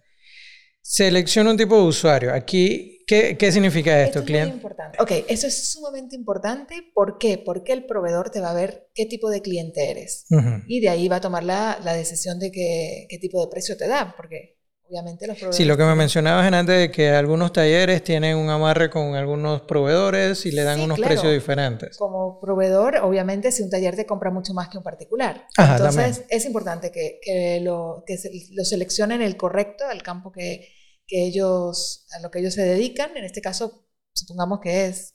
Selecciona 0.81 1.51
un 1.51 1.57
tipo 1.57 1.75
de 1.75 1.83
usuario. 1.83 2.33
Aquí, 2.33 3.03
¿qué, 3.07 3.35
qué 3.37 3.51
significa 3.51 3.99
esto, 4.03 4.19
Esto 4.19 4.19
es 4.19 4.23
muy 4.23 4.27
cliente? 4.27 4.55
importante. 4.55 4.97
Ok, 5.01 5.11
eso 5.27 5.47
es 5.47 5.71
sumamente 5.71 6.15
importante. 6.15 6.91
¿Por 6.93 7.17
qué? 7.17 7.39
Porque 7.43 7.73
el 7.73 7.85
proveedor 7.85 8.29
te 8.29 8.39
va 8.39 8.51
a 8.51 8.53
ver 8.53 8.89
qué 8.93 9.05
tipo 9.07 9.29
de 9.31 9.41
cliente 9.41 9.89
eres. 9.89 10.25
Ujú. 10.29 10.61
Y 10.67 10.81
de 10.81 10.89
ahí 10.89 11.07
va 11.07 11.15
a 11.17 11.21
tomar 11.21 11.43
la, 11.43 11.79
la 11.83 11.93
decisión 11.93 12.37
de 12.39 12.51
qué, 12.51 13.07
qué 13.09 13.17
tipo 13.17 13.43
de 13.43 13.49
precio 13.51 13.75
te 13.77 13.87
da. 13.87 14.13
Porque 14.15 14.54
obviamente 14.89 15.27
los 15.27 15.38
proveedores... 15.38 15.58
Sí, 15.58 15.65
lo 15.65 15.77
que 15.77 15.84
me 15.84 15.96
mencionabas 15.96 16.51
antes 16.51 16.77
de 16.80 16.92
que 16.92 17.10
algunos 17.10 17.51
talleres 17.54 18.04
tienen 18.04 18.38
un 18.38 18.50
amarre 18.50 18.89
con 18.89 19.15
algunos 19.15 19.62
proveedores 19.62 20.46
y 20.46 20.51
le 20.51 20.63
dan 20.63 20.80
Sí, 20.80 20.86
unos 20.86 20.98
claro. 20.98 21.13
precios 21.15 21.34
diferentes. 21.34 21.98
Como 21.98 22.39
proveedor, 22.42 22.98
obviamente, 22.98 23.51
si 23.51 23.63
un 23.63 23.70
taller 23.70 23.96
te 23.96 24.06
compra 24.06 24.32
mucho 24.32 24.54
más 24.54 24.70
que 24.70 24.77
un 24.77 24.84
particular. 24.84 25.48
Ajá, 25.58 25.72
Entonces, 25.72 26.18
también. 26.18 26.27
es 26.30 26.46
importante 26.46 26.92
que, 26.92 27.20
que 27.22 27.60
lo, 27.62 28.04
que 28.06 28.18
se- 28.18 28.32
lo 28.54 28.65
seleccionen 28.65 29.22
el 29.22 29.38
correcto, 29.38 29.86
el 29.92 30.04
campo 30.04 30.32
que, 30.32 30.70
que 31.08 31.25
ellos, 31.25 32.06
a 32.18 32.20
lo 32.22 32.32
que 32.32 32.39
ellos 32.39 32.54
se 32.54 32.63
dedican. 32.63 33.15
En 33.18 33.24
este 33.25 33.42
caso, 33.42 33.88
supongamos 34.13 34.60
que 34.62 34.88
es 34.88 35.13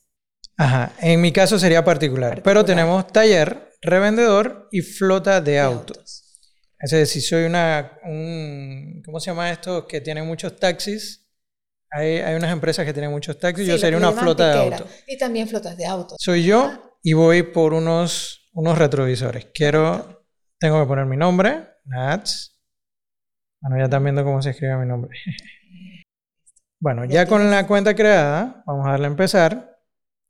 Ajá, 0.56 0.92
en 1.00 1.20
mi 1.20 1.32
caso 1.32 1.58
sería 1.58 1.84
particular, 1.84 2.42
pero 2.44 2.64
tenemos 2.64 3.06
taller, 3.08 3.72
revendedor 3.82 4.68
y 4.70 4.82
flota 4.82 5.40
de 5.40 5.58
de 5.58 5.58
autos. 5.58 5.96
autos. 5.96 6.29
Es 6.80 6.90
decir, 6.90 7.06
si 7.06 7.20
soy 7.20 7.44
una, 7.44 7.98
un, 8.04 9.02
¿cómo 9.04 9.20
se 9.20 9.30
llama 9.30 9.50
esto? 9.50 9.86
Que 9.86 10.00
tiene 10.00 10.22
muchos 10.22 10.56
taxis. 10.56 11.28
Hay, 11.90 12.18
hay 12.18 12.34
unas 12.36 12.52
empresas 12.52 12.86
que 12.86 12.92
tienen 12.92 13.10
muchos 13.10 13.38
taxis, 13.38 13.66
Sí, 13.66 13.70
yo 13.72 13.78
sería 13.78 13.98
una 13.98 14.12
flota 14.12 14.48
de 14.48 14.58
autos. 14.58 14.90
Y 15.06 15.18
también 15.18 15.48
flotas 15.48 15.76
de 15.76 15.86
autos. 15.86 16.16
Soy 16.20 16.44
yo 16.44 16.96
y 17.02 17.12
voy 17.12 17.42
por 17.42 17.74
unos 17.74 18.40
unos 18.52 18.78
retrovisores. 18.78 19.46
Quiero, 19.54 20.24
tengo 20.58 20.80
que 20.80 20.86
poner 20.86 21.06
mi 21.06 21.16
nombre, 21.16 21.68
Nats. 21.84 22.60
Bueno, 23.60 23.76
ya 23.78 23.84
están 23.84 24.02
viendo 24.02 24.24
cómo 24.24 24.40
se 24.42 24.50
escribe 24.50 24.76
mi 24.76 24.86
nombre. 24.86 25.10
bueno, 26.80 27.04
ya 27.04 27.26
con 27.26 27.50
la 27.50 27.66
cuenta 27.66 27.94
creada, 27.94 28.62
vamos 28.66 28.86
a 28.86 28.92
darle 28.92 29.06
a 29.06 29.10
empezar. 29.10 29.78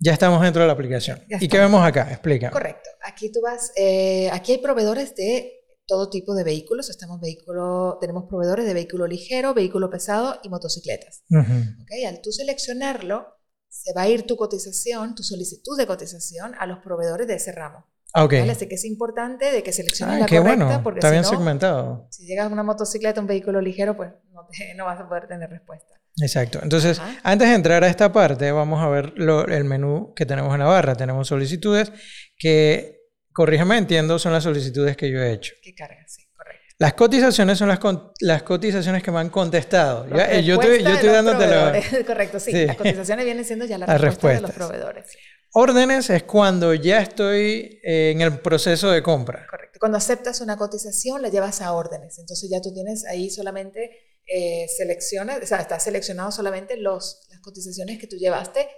Ya 0.02 0.14
estamos 0.14 0.40
dentro 0.40 0.62
de 0.62 0.66
la 0.66 0.72
aplicación. 0.72 1.22
¿Y 1.28 1.46
qué 1.46 1.58
vemos 1.58 1.84
acá? 1.84 2.08
Explica. 2.10 2.50
Correcto. 2.50 2.88
Aquí 3.02 3.30
tú 3.30 3.42
vas, 3.42 3.70
eh, 3.76 4.30
aquí 4.32 4.52
hay 4.52 4.58
proveedores 4.58 5.14
de 5.14 5.59
todo 5.90 6.08
tipo 6.08 6.34
de 6.34 6.44
vehículos. 6.44 6.88
Estamos 6.88 7.20
vehículo, 7.20 7.98
tenemos 8.00 8.24
proveedores 8.28 8.64
de 8.64 8.74
vehículo 8.74 9.08
ligero, 9.08 9.54
vehículo 9.54 9.90
pesado 9.90 10.38
y 10.44 10.48
motocicletas. 10.48 11.24
Al 11.30 12.20
tú 12.22 12.30
seleccionarlo, 12.30 13.26
se 13.68 13.92
va 13.92 14.02
a 14.02 14.08
ir 14.08 14.24
tu 14.24 14.36
cotización, 14.36 15.16
tu 15.16 15.24
solicitud 15.24 15.76
de 15.76 15.88
cotización 15.88 16.54
a 16.58 16.66
los 16.66 16.78
proveedores 16.78 17.26
de 17.26 17.34
ese 17.34 17.50
ramo. 17.50 17.86
Okay. 18.14 18.48
Así 18.48 18.68
que 18.68 18.76
es 18.76 18.84
importante 18.84 19.52
de 19.52 19.62
que 19.62 19.72
selecciones 19.72 20.16
ah, 20.16 20.18
la 20.20 20.26
correcta 20.28 20.82
porque 20.82 20.98
Está 20.98 21.10
bien 21.10 21.24
segmentado. 21.24 22.06
Si 22.10 22.24
llegas 22.24 22.46
a 22.46 22.52
una 22.52 22.62
motocicleta, 22.62 23.20
un 23.20 23.26
vehículo 23.26 23.60
ligero, 23.60 23.96
pues 23.96 24.10
no, 24.32 24.46
no 24.76 24.84
vas 24.84 25.00
a 25.00 25.08
poder 25.08 25.26
tener 25.26 25.50
respuesta. 25.50 26.00
Exacto. 26.20 26.60
Entonces, 26.62 27.00
antes 27.22 27.48
de 27.48 27.54
entrar 27.54 27.84
a 27.84 27.88
esta 27.88 28.12
parte, 28.12 28.50
vamos 28.52 28.80
a 28.80 28.88
ver 28.88 29.14
el 29.16 29.64
menú 29.64 30.12
que 30.14 30.26
tenemos 30.26 30.52
en 30.54 30.60
la 30.60 30.66
barra. 30.66 30.94
Tenemos 30.94 31.28
solicitudes 31.28 31.92
que, 32.36 32.99
corrígeme, 33.32 33.78
entiendo, 33.78 34.18
son 34.18 34.32
las 34.32 34.44
solicitudes 34.44 34.96
que 34.96 35.10
yo 35.10 35.20
he 35.20 35.32
hecho. 35.32 35.54
Que 35.62 35.74
carga, 35.74 36.04
sí, 36.06 36.26
correcto. 36.36 36.60
Las 36.78 36.94
cotizaciones 36.94 37.58
son 37.58 37.68
las, 37.68 37.78
las 38.20 38.42
cotizaciones 38.42 39.02
que 39.02 39.10
me 39.10 39.18
han 39.18 39.30
contestado. 39.30 40.06
Eh, 40.06 40.42
yo, 40.42 40.54
estoy, 40.54 40.82
yo 40.82 40.90
estoy 40.90 41.10
dándote 41.10 41.46
la... 41.46 41.82
Correcto, 42.06 42.40
sí. 42.40 42.52
Las 42.66 42.76
cotizaciones 42.76 43.24
vienen 43.24 43.44
siendo 43.44 43.64
ya 43.66 43.78
la 43.78 43.86
respuesta 43.98 44.36
de 44.36 44.40
los 44.40 44.52
proveedores. 44.52 45.06
Órdenes 45.52 46.10
es 46.10 46.22
cuando 46.22 46.74
ya 46.74 47.00
estoy 47.00 47.80
eh, 47.82 48.12
en 48.12 48.20
el 48.20 48.38
proceso 48.38 48.90
de 48.90 49.02
compra. 49.02 49.46
Correcto. 49.50 49.78
Cuando 49.80 49.98
aceptas 49.98 50.40
una 50.40 50.56
cotización, 50.56 51.22
la 51.22 51.28
llevas 51.28 51.60
a 51.60 51.72
órdenes. 51.72 52.18
Entonces 52.18 52.48
ya 52.48 52.60
tú 52.60 52.72
tienes 52.72 53.04
ahí 53.04 53.30
solamente, 53.30 53.90
eh, 54.26 54.66
seleccionas, 54.76 55.42
o 55.42 55.46
sea, 55.46 55.58
está 55.58 55.80
seleccionado 55.80 56.30
solamente 56.30 56.76
los, 56.76 57.26
las 57.30 57.40
cotizaciones 57.40 57.98
que 57.98 58.06
tú 58.06 58.16
llevaste 58.16 58.68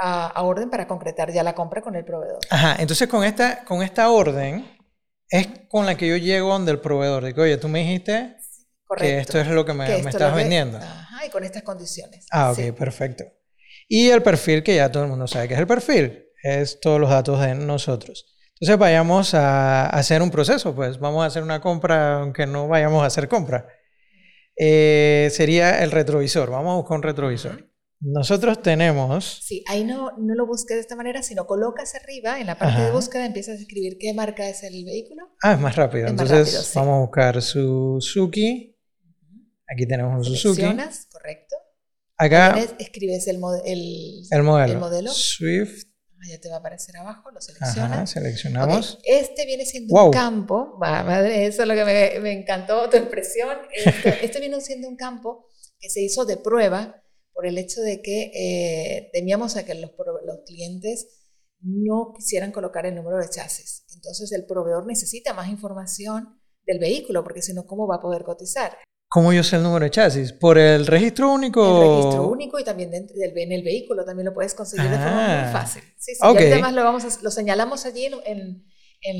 a, 0.00 0.42
orden 0.42 0.70
para 0.70 0.86
concretar 0.86 1.32
ya 1.32 1.42
la 1.42 1.54
compra 1.54 1.82
con 1.82 1.94
el 1.94 2.04
proveedor. 2.04 2.40
Ajá, 2.50 2.76
entonces 2.78 3.08
con 3.08 3.24
esta, 3.24 3.64
con 3.64 3.82
esta 3.82 4.10
orden 4.10 4.78
es 5.28 5.48
con 5.68 5.86
la 5.86 5.96
que 5.96 6.08
yo 6.08 6.16
llego 6.16 6.48
donde 6.48 6.72
el 6.72 6.80
proveedor. 6.80 7.24
Digo, 7.24 7.42
oye, 7.42 7.56
tú 7.58 7.68
me 7.68 7.80
dijiste 7.80 8.36
que 8.96 9.18
esto 9.18 9.38
es 9.38 9.46
lo 9.48 9.64
que 9.64 9.74
me, 9.74 9.98
estás 10.00 10.34
vendiendo. 10.34 10.78
Ajá, 10.78 11.26
y 11.26 11.30
con 11.30 11.44
estas 11.44 11.62
condiciones. 11.62 12.26
Ah, 12.30 12.50
ok, 12.52 12.74
perfecto. 12.76 13.24
Y 13.88 14.08
el 14.08 14.22
perfil, 14.22 14.62
que 14.62 14.76
ya 14.76 14.90
todo 14.90 15.04
el 15.04 15.10
mundo 15.10 15.26
sabe 15.26 15.48
que 15.48 15.54
es 15.54 15.60
el 15.60 15.66
perfil, 15.66 16.26
es 16.42 16.80
todos 16.80 17.00
los 17.00 17.10
datos 17.10 17.40
de 17.40 17.54
nosotros. 17.54 18.26
Entonces 18.54 18.78
vayamos 18.78 19.34
a 19.34 19.86
hacer 19.86 20.22
un 20.22 20.30
proceso, 20.30 20.74
pues 20.74 20.98
vamos 20.98 21.22
a 21.24 21.26
hacer 21.26 21.42
una 21.42 21.60
compra 21.60 22.20
aunque 22.20 22.46
no 22.46 22.68
vayamos 22.68 23.02
a 23.02 23.06
hacer 23.06 23.28
compra. 23.28 23.66
Eh, 24.56 25.30
sería 25.32 25.82
el 25.82 25.90
retrovisor, 25.90 26.50
vamos 26.50 26.72
a 26.72 26.76
buscar 26.76 26.96
un 26.96 27.02
retrovisor. 27.02 27.69
Nosotros 28.00 28.62
tenemos... 28.62 29.40
Sí, 29.44 29.62
ahí 29.68 29.84
no, 29.84 30.12
no 30.16 30.34
lo 30.34 30.46
busques 30.46 30.76
de 30.76 30.80
esta 30.80 30.96
manera, 30.96 31.22
sino 31.22 31.46
colocas 31.46 31.94
arriba, 31.94 32.40
en 32.40 32.46
la 32.46 32.56
parte 32.56 32.80
de 32.80 32.90
búsqueda 32.90 33.26
empiezas 33.26 33.58
a 33.58 33.60
escribir 33.60 33.98
qué 33.98 34.14
marca 34.14 34.48
es 34.48 34.62
el 34.62 34.84
vehículo. 34.84 35.36
Ah, 35.42 35.52
es 35.52 35.60
más 35.60 35.76
rápido. 35.76 36.08
Entonces 36.08 36.72
vamos 36.74 36.96
a 36.96 37.00
buscar 37.00 37.42
Suzuki. 37.42 38.74
Aquí 39.68 39.86
tenemos 39.86 40.16
un 40.16 40.24
Suzuki. 40.24 40.62
correcto. 41.12 41.56
Acá 42.16 42.58
escribes 42.78 43.26
el, 43.28 43.36
el, 43.64 44.22
el, 44.30 44.42
modelo. 44.42 44.72
el, 44.72 44.78
modelo. 44.78 45.10
Swift. 45.10 45.84
Ah, 46.22 46.26
ya 46.28 46.40
te 46.40 46.48
va 46.48 46.56
a 46.56 46.58
aparecer 46.58 46.96
abajo, 46.96 47.30
lo 47.30 47.40
seleccionas. 47.40 47.92
Ajá, 47.92 48.06
seleccionamos. 48.06 48.98
Este 49.04 49.46
viene 49.46 49.64
siendo 49.64 50.04
un 50.04 50.10
campo, 50.10 50.76
madre, 50.78 51.46
eso 51.46 51.62
es 51.62 51.68
lo 51.68 51.74
que 51.74 51.84
me, 51.84 52.20
me 52.20 52.32
encantó 52.32 52.88
tu 52.88 52.96
expresión. 52.96 53.58
Este, 54.22 54.38
viene 54.40 54.60
siendo 54.60 54.88
un 54.88 54.96
campo 54.96 55.46
que 55.78 55.88
se 55.88 56.02
hizo 56.02 56.26
de 56.26 56.36
prueba 56.36 56.99
por 57.32 57.46
el 57.46 57.58
hecho 57.58 57.80
de 57.80 58.02
que 58.02 58.30
eh, 58.34 59.10
temíamos 59.12 59.56
a 59.56 59.64
que 59.64 59.74
los, 59.74 59.90
los 60.24 60.38
clientes 60.46 61.20
no 61.62 62.12
quisieran 62.16 62.52
colocar 62.52 62.86
el 62.86 62.94
número 62.94 63.18
de 63.18 63.28
chasis. 63.28 63.84
Entonces 63.94 64.32
el 64.32 64.46
proveedor 64.46 64.86
necesita 64.86 65.34
más 65.34 65.48
información 65.48 66.40
del 66.66 66.78
vehículo, 66.78 67.22
porque 67.22 67.42
si 67.42 67.52
no, 67.52 67.66
¿cómo 67.66 67.86
va 67.86 67.96
a 67.96 68.00
poder 68.00 68.22
cotizar? 68.22 68.76
¿Cómo 69.08 69.32
yo 69.32 69.42
sé 69.42 69.56
el 69.56 69.64
número 69.64 69.84
de 69.84 69.90
chasis? 69.90 70.32
¿Por 70.32 70.56
el 70.56 70.86
registro 70.86 71.32
único? 71.32 71.82
El 71.82 71.96
registro 71.96 72.28
único 72.28 72.60
y 72.60 72.64
también 72.64 72.92
del, 72.92 73.08
en 73.12 73.52
el 73.52 73.64
vehículo 73.64 74.04
también 74.04 74.26
lo 74.26 74.32
puedes 74.32 74.54
conseguir 74.54 74.88
de 74.88 74.96
forma 74.98 75.26
muy 75.26 75.48
ah, 75.48 75.50
fácil. 75.52 75.82
Sí, 75.98 76.14
sí. 76.14 76.20
Okay. 76.22 76.52
además 76.52 76.72
lo, 76.74 76.84
vamos 76.84 77.20
lo 77.20 77.30
señalamos 77.32 77.86
allí 77.86 78.04
en, 78.04 78.14
en, 78.24 78.64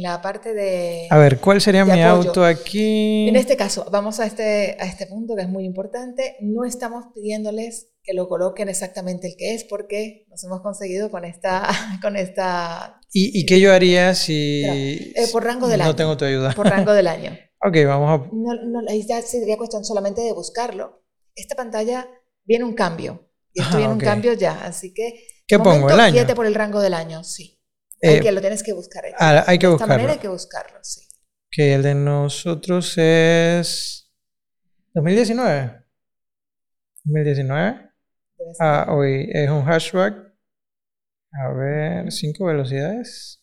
la 0.02 0.20
parte 0.20 0.54
de. 0.54 1.06
A 1.10 1.18
ver, 1.18 1.38
¿cuál 1.38 1.60
sería 1.60 1.84
mi 1.84 2.02
auto 2.02 2.44
aquí? 2.44 3.28
En 3.28 3.36
este 3.36 3.56
caso, 3.56 3.86
vamos 3.90 4.20
a 4.20 4.26
este, 4.26 4.76
a 4.78 4.86
este 4.86 5.06
punto 5.06 5.34
que 5.36 5.42
es 5.42 5.48
muy 5.48 5.64
importante. 5.64 6.36
No 6.40 6.64
estamos 6.64 7.06
pidiéndoles 7.14 7.88
que 8.02 8.14
lo 8.14 8.28
coloquen 8.28 8.68
exactamente 8.68 9.28
el 9.28 9.36
que 9.36 9.54
es 9.54 9.64
porque 9.64 10.26
nos 10.28 10.42
hemos 10.44 10.60
conseguido 10.60 11.10
con 11.10 11.24
esta. 11.24 11.68
Con 12.02 12.16
esta 12.16 13.00
¿Y, 13.12 13.38
y 13.38 13.46
qué 13.46 13.60
yo 13.60 13.72
haría 13.72 14.14
si. 14.14 14.62
Eh, 14.64 15.28
por 15.32 15.44
rango 15.44 15.66
del 15.68 15.80
año. 15.80 15.90
No 15.90 15.96
tengo 15.96 16.16
tu 16.16 16.24
ayuda. 16.24 16.52
Por 16.52 16.68
rango 16.68 16.92
del 16.92 17.08
año. 17.08 17.36
Ok, 17.62 17.76
vamos 17.86 18.08
a... 18.08 18.30
No, 18.32 18.54
no, 18.54 18.80
ahí 18.88 19.06
ya 19.06 19.20
sería 19.20 19.58
cuestión 19.58 19.84
solamente 19.84 20.22
de 20.22 20.32
buscarlo. 20.32 21.04
Esta 21.34 21.54
pantalla 21.54 22.08
viene 22.46 22.64
un 22.64 22.72
cambio. 22.72 23.28
Y 23.52 23.60
esto 23.60 23.76
viene 23.76 23.92
un 23.92 24.00
cambio 24.00 24.32
ya, 24.32 24.64
así 24.64 24.94
que... 24.94 25.26
¿Qué 25.46 25.58
pongo? 25.58 25.90
¿El 25.90 26.00
año? 26.00 26.26
por 26.34 26.46
el 26.46 26.54
rango 26.54 26.80
del 26.80 26.94
año, 26.94 27.22
sí. 27.22 27.59
Eh, 28.00 28.20
que 28.20 28.32
lo 28.32 28.40
tienes 28.40 28.62
que 28.62 28.72
buscar. 28.72 29.04
Ahí. 29.04 29.12
Ah, 29.18 29.44
hay 29.46 29.58
que 29.58 29.66
buscarlo. 29.66 29.88
De 29.88 29.94
esta 29.94 30.02
manera 30.02 30.12
hay 30.12 30.18
que 30.18 30.28
buscarlo, 30.28 30.78
sí. 30.82 31.02
Que 31.50 31.74
el 31.74 31.82
de 31.82 31.94
nosotros 31.94 32.94
es... 32.96 34.10
2019. 34.94 35.84
2019. 37.04 37.90
Ah, 38.58 38.86
hoy 38.90 39.28
es 39.32 39.50
un 39.50 39.64
hatchback. 39.64 40.30
A 41.32 41.52
ver, 41.52 42.10
cinco 42.10 42.46
velocidades. 42.46 43.42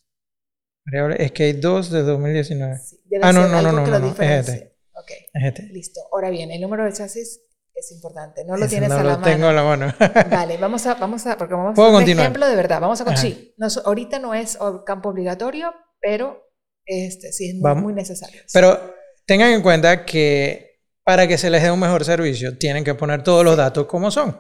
Es 1.17 1.31
que 1.31 1.43
hay 1.43 1.53
dos 1.53 1.91
de 1.91 2.01
2019. 2.01 2.79
ah, 3.21 3.33
no, 3.33 3.47
no, 3.47 3.61
no, 3.61 3.71
no, 3.71 3.99
no, 3.99 4.11
es 4.11 4.19
este. 4.19 4.75
Ok. 4.93 5.11
Es 5.33 5.43
este. 5.43 5.63
Listo. 5.73 6.01
Ahora 6.11 6.29
bien, 6.29 6.51
el 6.51 6.61
número 6.61 6.85
de 6.85 6.93
chasis 6.93 7.41
es 7.77 7.91
importante. 7.91 8.43
No 8.43 8.57
lo 8.57 8.67
tienes 8.67 8.91
a 8.91 9.03
la 9.03 9.03
mano. 9.03 9.11
No 9.11 9.17
lo 9.19 9.23
tengo 9.23 9.47
a 9.47 9.53
la 9.53 9.63
mano. 9.63 9.93
vale, 10.31 10.57
vamos 10.57 10.85
a, 10.87 10.95
vamos 10.95 11.25
a, 11.27 11.37
porque 11.37 11.53
vamos 11.53 11.77
a 11.77 11.81
hacer 11.81 12.15
un 12.15 12.19
ejemplo 12.19 12.47
de 12.47 12.55
verdad. 12.55 12.81
Vamos 12.81 12.99
a 12.99 13.05
con, 13.05 13.15
sí, 13.15 13.55
ahorita 13.85 14.19
no 14.19 14.33
es 14.33 14.57
campo 14.85 15.09
obligatorio, 15.09 15.73
pero 16.01 16.51
este, 16.85 17.31
sí 17.31 17.49
es 17.49 17.55
muy, 17.55 17.93
necesario. 17.93 18.41
Pero 18.51 18.95
tengan 19.25 19.51
en 19.51 19.61
cuenta 19.61 20.05
que 20.05 20.81
para 21.03 21.27
que 21.27 21.37
se 21.37 21.49
les 21.49 21.61
dé 21.61 21.71
un 21.71 21.79
mejor 21.79 22.03
servicio, 22.03 22.57
tienen 22.57 22.83
que 22.83 22.95
poner 22.95 23.23
todos 23.23 23.45
los 23.45 23.55
datos 23.55 23.85
como 23.85 24.09
son. 24.09 24.37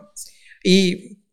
Y 0.63 1.23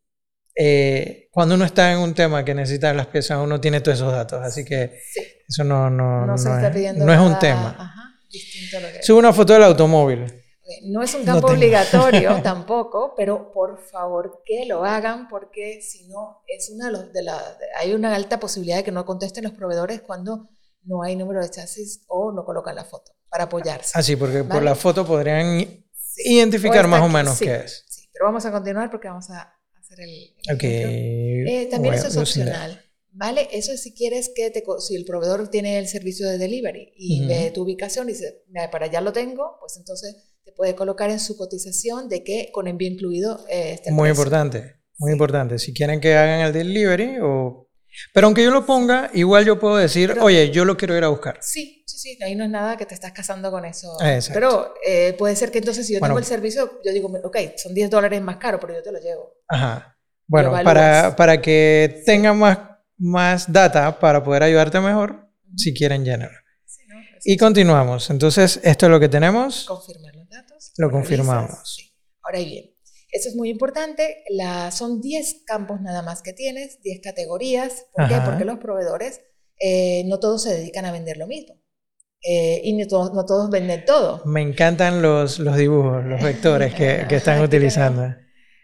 eh, 0.55 1.29
cuando 1.33 1.55
uno 1.55 1.65
está 1.65 1.91
en 1.91 1.99
un 1.99 2.15
tema 2.15 2.45
que 2.45 2.55
necesita 2.55 2.93
las 2.93 3.07
piezas, 3.07 3.39
uno 3.43 3.61
tiene 3.61 3.81
todos 3.81 3.99
esos 3.99 4.13
datos. 4.13 4.43
Así 4.43 4.65
que 4.65 5.01
eso 5.49 5.65
no, 5.65 5.89
no, 5.89 6.27
no, 6.27 6.35
es, 6.35 6.45
no 6.45 7.13
es, 7.13 7.19
un 7.21 7.39
tema. 7.39 7.75
Ajá, 7.79 9.01
Sube 9.03 9.19
una 9.19 9.33
foto 9.33 9.55
del 9.55 9.65
automóvil. 9.65 10.44
No 10.85 11.03
es 11.03 11.15
un 11.15 11.25
campo 11.25 11.49
obligatorio 11.49 12.41
tampoco, 12.43 13.15
pero 13.17 13.53
por 13.53 13.79
favor 13.79 14.43
que 14.45 14.65
lo 14.65 14.85
hagan 14.85 15.29
porque 15.29 15.83
si 15.83 16.09
no, 16.09 16.43
es 16.47 16.71
una 16.71 16.91
de 16.91 17.23
las... 17.23 17.43
hay 17.77 17.93
una 17.93 18.15
alta 18.15 18.41
posibilidad 18.41 18.79
de 18.79 18.85
que 18.85 18.93
no 18.93 19.05
contesten 19.05 19.45
los 19.45 19.53
proveedores 19.53 20.01
cuando 20.01 20.49
no 20.85 21.03
hay 21.03 21.17
número 21.17 21.43
de 21.43 21.51
chasis 21.51 22.05
o 22.09 22.33
no 22.33 22.45
colocan 22.45 22.77
la 22.77 22.85
foto 22.85 23.13
para 23.29 23.45
apoyarse. 23.45 23.93
Ah, 23.95 24.03
sí, 24.03 24.17
porque 24.17 24.45
por 24.45 24.63
la 24.63 24.75
foto 24.75 25.07
podrían 25.07 25.85
identificar 26.25 26.87
más 26.89 27.03
o 27.03 27.09
menos 27.09 27.39
qué 27.39 27.57
es. 27.57 27.85
Sí, 27.89 28.09
pero 28.13 28.27
vamos 28.27 28.45
a 28.47 28.53
continuar 28.53 28.91
porque 28.91 29.09
vamos 29.09 29.29
a 29.31 29.55
el, 29.99 30.35
eh, 30.61 31.69
también 31.71 31.95
eso 31.95 32.09
es 32.09 32.17
opcional. 32.17 32.81
¿Vale? 33.17 33.49
Eso 33.53 33.71
es 33.71 33.81
si 33.81 33.95
quieres 33.95 34.33
que 34.35 34.51
te, 34.51 34.65
si 34.81 34.97
el 34.97 35.05
proveedor 35.05 35.49
tiene 35.49 35.79
el 35.79 35.87
servicio 35.87 36.29
de 36.29 36.37
delivery 36.37 36.93
y 36.97 37.25
ve 37.27 37.53
tu 37.53 37.63
ubicación 37.63 38.09
y 38.09 38.13
dice, 38.13 38.43
para 38.73 38.87
allá 38.87 39.01
lo 39.01 39.13
tengo, 39.13 39.57
pues 39.61 39.77
entonces 39.77 40.17
te 40.45 40.53
puede 40.53 40.75
colocar 40.75 41.11
en 41.11 41.21
su 41.21 41.37
cotización 41.37 42.09
de 42.09 42.23
que 42.23 42.51
con 42.53 42.69
envío 42.69 42.89
incluido 42.89 43.45
eh, 43.49 43.81
Muy 43.91 44.11
importante, 44.11 44.77
muy 44.99 45.13
importante. 45.13 45.59
Si 45.59 45.73
quieren 45.73 46.01
que 46.01 46.15
hagan 46.15 46.41
el 46.41 46.53
delivery 46.53 47.19
o... 47.23 47.69
Pero 48.13 48.27
aunque 48.27 48.43
yo 48.43 48.51
lo 48.51 48.67
ponga, 48.67 49.11
igual 49.15 49.45
yo 49.45 49.59
puedo 49.59 49.77
decir, 49.77 50.19
oye, 50.21 50.51
yo 50.51 50.65
lo 50.65 50.77
quiero 50.77 50.97
ir 50.97 51.05
a 51.05 51.09
buscar. 51.09 51.39
Sí, 51.41 51.85
sí, 51.87 51.97
sí, 51.97 52.19
ahí 52.23 52.35
no 52.35 52.45
es 52.45 52.51
nada 52.51 52.77
que 52.77 52.87
te 52.87 52.95
estás 52.95 53.13
casando 53.13 53.53
con 53.53 53.65
eso. 53.65 53.97
Pero 54.33 54.75
eh, 54.85 55.15
puede 55.17 55.37
ser 55.37 55.53
que 55.53 55.59
entonces 55.59 55.87
si 55.87 55.95
yo 55.95 56.01
tengo 56.01 56.19
el 56.19 56.25
servicio, 56.25 56.81
yo 56.85 56.93
digo, 56.93 57.09
ok, 57.23 57.37
son 57.57 57.73
10 57.73 57.91
dólares 57.91 58.21
más 58.21 58.37
caro, 58.37 58.59
pero 58.59 58.75
yo 58.75 58.83
te 58.83 58.91
lo 58.91 58.99
llevo. 58.99 59.33
Ajá. 59.49 59.97
Bueno, 60.27 60.53
para, 60.65 61.15
para, 61.15 61.41
que 61.41 62.03
tengan 62.05 62.39
más, 62.39 62.59
más 62.99 63.53
data 63.53 63.99
para 63.99 64.25
poder 64.25 64.43
ayudarte 64.43 64.81
mejor, 64.81 65.29
si 65.57 65.73
quieren 65.73 66.05
llenar. 66.05 66.33
y 67.25 67.37
continuamos. 67.37 68.11
Entonces, 68.11 68.59
esto 68.65 68.87
es 68.87 68.91
lo 68.91 68.99
que 68.99 69.09
tenemos. 69.09 69.67
Confirmar. 69.67 70.14
Lo 70.77 70.91
confirmamos. 70.91 71.95
Ahora 72.23 72.39
bien, 72.41 72.75
eso 73.11 73.29
es 73.29 73.37
muy 73.37 73.51
importante. 73.51 74.25
La, 74.31 74.71
son 74.71 75.01
10 75.01 75.45
campos 75.47 75.81
nada 75.81 76.03
más 76.03 76.23
que 76.23 76.33
tienes, 76.33 76.81
10 76.83 77.01
categorías. 77.03 77.87
¿Por 77.93 78.09
qué? 78.09 78.17
Porque 78.25 78.45
los 78.45 78.59
proveedores 78.59 79.21
eh, 79.61 80.03
no 80.07 80.19
todos 80.19 80.43
se 80.43 80.53
dedican 80.53 80.85
a 80.85 80.93
vender 80.93 81.17
lo 81.17 81.27
mismo. 81.27 81.55
Eh, 82.27 82.63
y 82.65 82.73
no 82.73 82.87
todos, 82.87 83.13
no 83.13 83.25
todos 83.27 83.51
venden 83.51 83.85
todo. 83.85 84.23
Me 84.25 84.41
encantan 84.41 85.03
los, 85.03 85.39
los 85.39 85.57
dibujos, 85.57 86.05
los 86.05 86.23
vectores 86.23 86.75
que, 86.75 87.05
que 87.09 87.17
están 87.17 87.43
utilizando. 87.43 88.15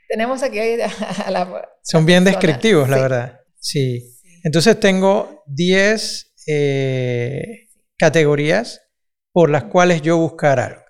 Tenemos 0.09 0.43
aquí 0.43 0.59
a 0.59 1.31
la... 1.31 1.69
Son 1.83 2.05
bien 2.05 2.25
descriptivos, 2.25 2.89
la 2.89 3.01
verdad. 3.01 3.41
Sí. 3.61 4.17
Entonces 4.43 4.81
tengo 4.81 5.45
10 5.47 6.35
eh, 6.49 7.69
categorías 7.97 8.81
por 9.33 9.51
las 9.51 9.65
cuales 9.65 10.03
yo 10.03 10.17
buscar 10.17 10.59
algo. 10.59 10.81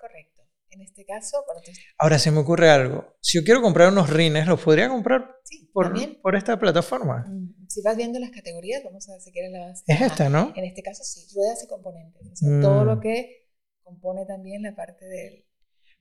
En. 1.17 1.75
Ahora 1.97 2.19
se 2.19 2.31
me 2.31 2.39
ocurre 2.39 2.69
algo. 2.69 3.15
Si 3.21 3.37
yo 3.37 3.43
quiero 3.43 3.61
comprar 3.61 3.89
unos 3.89 4.09
rines, 4.09 4.47
¿los 4.47 4.61
podría 4.61 4.89
comprar 4.89 5.35
por, 5.73 5.93
por, 6.21 6.35
esta 6.35 6.57
plataforma? 6.57 7.25
Mm, 7.27 7.67
si 7.67 7.81
vas 7.81 7.97
viendo 7.97 8.19
las 8.19 8.31
categorías, 8.31 8.83
vamos 8.83 9.07
a 9.09 9.13
ver 9.13 9.21
si 9.21 9.31
quieres 9.31 9.51
las... 9.51 9.83
Es 9.87 10.01
esta, 10.01 10.29
¿no? 10.29 10.53
En 10.55 10.65
este 10.65 10.81
caso 10.81 11.03
sí, 11.03 11.27
ruedas 11.35 11.63
y 11.63 11.67
componentes. 11.67 12.21
O 12.31 12.35
sea, 12.35 12.61
todo 12.61 12.85
lo 12.85 12.95
mm. 12.97 12.99
que 13.01 13.49
compone 13.83 14.25
también 14.25 14.63
la 14.63 14.75
parte 14.75 15.05
del... 15.05 15.45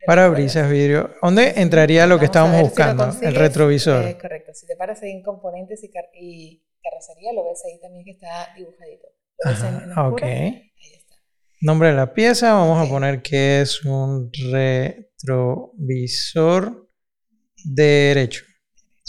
Parabrisas, 0.06 0.70
vidrio. 0.70 1.10
¿Dónde 1.20 1.60
entraría 1.60 2.06
lo 2.06 2.18
que 2.18 2.24
estábamos 2.24 2.62
buscando? 2.62 3.10
el 3.20 3.34
retrovisor. 3.34 4.06
Eh, 4.06 4.18
correcto. 4.18 4.52
Si 4.54 4.66
te 4.66 4.74
paras 4.74 5.02
ahí 5.02 5.10
en 5.10 5.22
componentes 5.22 5.84
y, 5.84 5.90
y 6.14 6.64
carrocería, 6.82 7.34
lo 7.34 7.44
ves 7.44 7.62
ahí 7.66 7.78
también 7.80 8.04
que 8.04 8.12
está 8.12 8.54
dibujadito. 8.56 9.08
¿Lo 9.44 9.50
ves 9.50 9.62
en, 9.62 9.98
ok. 9.98 10.22
Ahí 10.22 10.94
está. 10.94 10.99
Nombre 11.62 11.88
de 11.88 11.94
la 11.94 12.14
pieza, 12.14 12.54
vamos 12.54 12.86
a 12.86 12.90
poner 12.90 13.20
que 13.20 13.60
es 13.60 13.84
un 13.84 14.30
retrovisor 14.50 16.88
derecho. 17.64 18.46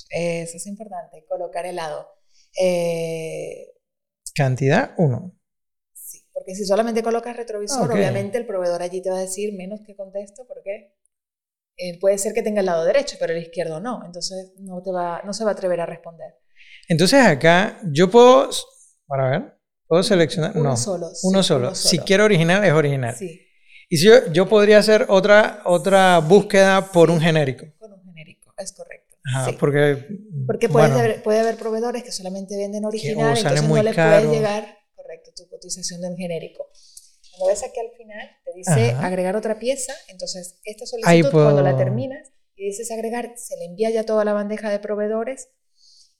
Eso 0.10 0.58
es 0.58 0.68
importante, 0.68 1.24
colocar 1.30 1.66
el 1.66 1.78
lado. 1.78 2.10
Eh, 2.62 3.68
Cantidad 4.36 4.94
1. 4.98 5.34
Sí, 5.94 6.26
porque 6.34 6.54
si 6.54 6.66
solamente 6.66 7.02
colocas 7.02 7.38
retrovisor, 7.38 7.90
obviamente 7.90 8.38
el 8.38 8.46
proveedor 8.46 8.82
allí 8.82 9.02
te 9.02 9.10
va 9.10 9.20
a 9.20 9.22
decir 9.22 9.56
menos 9.56 9.80
que 9.86 9.96
contexto, 9.96 10.46
porque 10.46 10.94
eh, 11.78 11.98
puede 12.02 12.18
ser 12.18 12.34
que 12.34 12.44
tenga 12.44 12.60
el 12.60 12.66
lado 12.66 12.84
derecho, 12.84 13.16
pero 13.18 13.32
el 13.32 13.42
izquierdo 13.42 13.80
no. 13.80 14.02
Entonces 14.06 14.52
no, 14.58 14.84
te 14.84 14.92
va, 14.92 15.22
no 15.24 15.32
se 15.32 15.46
va 15.46 15.52
a 15.52 15.54
atrever 15.54 15.80
a 15.80 15.86
responder. 15.86 16.34
Entonces 16.90 17.26
acá 17.26 17.80
yo 17.86 18.12
puedo, 18.12 18.50
para 19.08 19.30
ver, 19.30 19.61
puedo 19.92 20.04
seleccionar, 20.04 20.54
uno 20.56 20.70
no, 20.70 20.78
solo, 20.78 21.12
uno, 21.24 21.44
solo. 21.44 21.76
Si 21.76 22.00
quiero 22.00 22.24
original, 22.24 22.64
es 22.64 22.72
original. 22.72 23.14
Sí. 23.14 23.42
Y 23.90 23.98
si 23.98 24.06
yo, 24.06 24.32
yo 24.32 24.48
podría 24.48 24.78
hacer 24.78 25.06
otra, 25.10 25.62
otra 25.66 26.20
búsqueda 26.20 26.94
por 26.94 27.12
un 27.12 27.20
genérico. 27.20 27.66
Por 27.78 27.92
un 27.92 28.02
genérico, 28.06 28.54
es 28.58 28.72
correcto. 28.72 29.18
Ajá, 29.26 29.52
porque, 29.60 30.08
porque 30.48 30.70
puede, 30.70 30.94
haber, 30.98 31.22
puede 31.24 31.42
haber 31.42 31.58
proveedores 31.58 32.04
que 32.04 32.14
solamente 32.14 32.56
venden 32.56 32.86
original, 32.86 33.38
entonces 33.38 33.68
no 33.68 33.84
le 33.84 33.94
puede 33.94 34.32
llegar, 34.32 34.78
correcto, 34.96 35.32
tu 35.36 35.50
cotización 35.50 36.00
de 36.00 36.08
un 36.08 36.16
genérico. 36.16 36.70
Cuando 37.32 37.48
ves 37.48 37.62
aquí 37.62 37.82
al 37.82 37.92
final, 37.98 38.30
te 38.46 38.54
dice 38.56 38.96
agregar 38.98 39.36
otra 39.36 39.60
pieza, 39.60 39.92
entonces 40.08 40.58
esta 40.64 40.86
solicitud 40.86 41.32
cuando 41.32 41.64
la 41.64 41.76
terminas 41.76 42.32
y 42.56 42.68
dices 42.68 42.90
agregar, 42.92 43.34
se 43.36 43.58
le 43.58 43.66
envía 43.66 43.90
ya 43.90 44.06
toda 44.06 44.24
la 44.24 44.32
bandeja 44.32 44.70
de 44.70 44.80
proveedores 44.80 45.50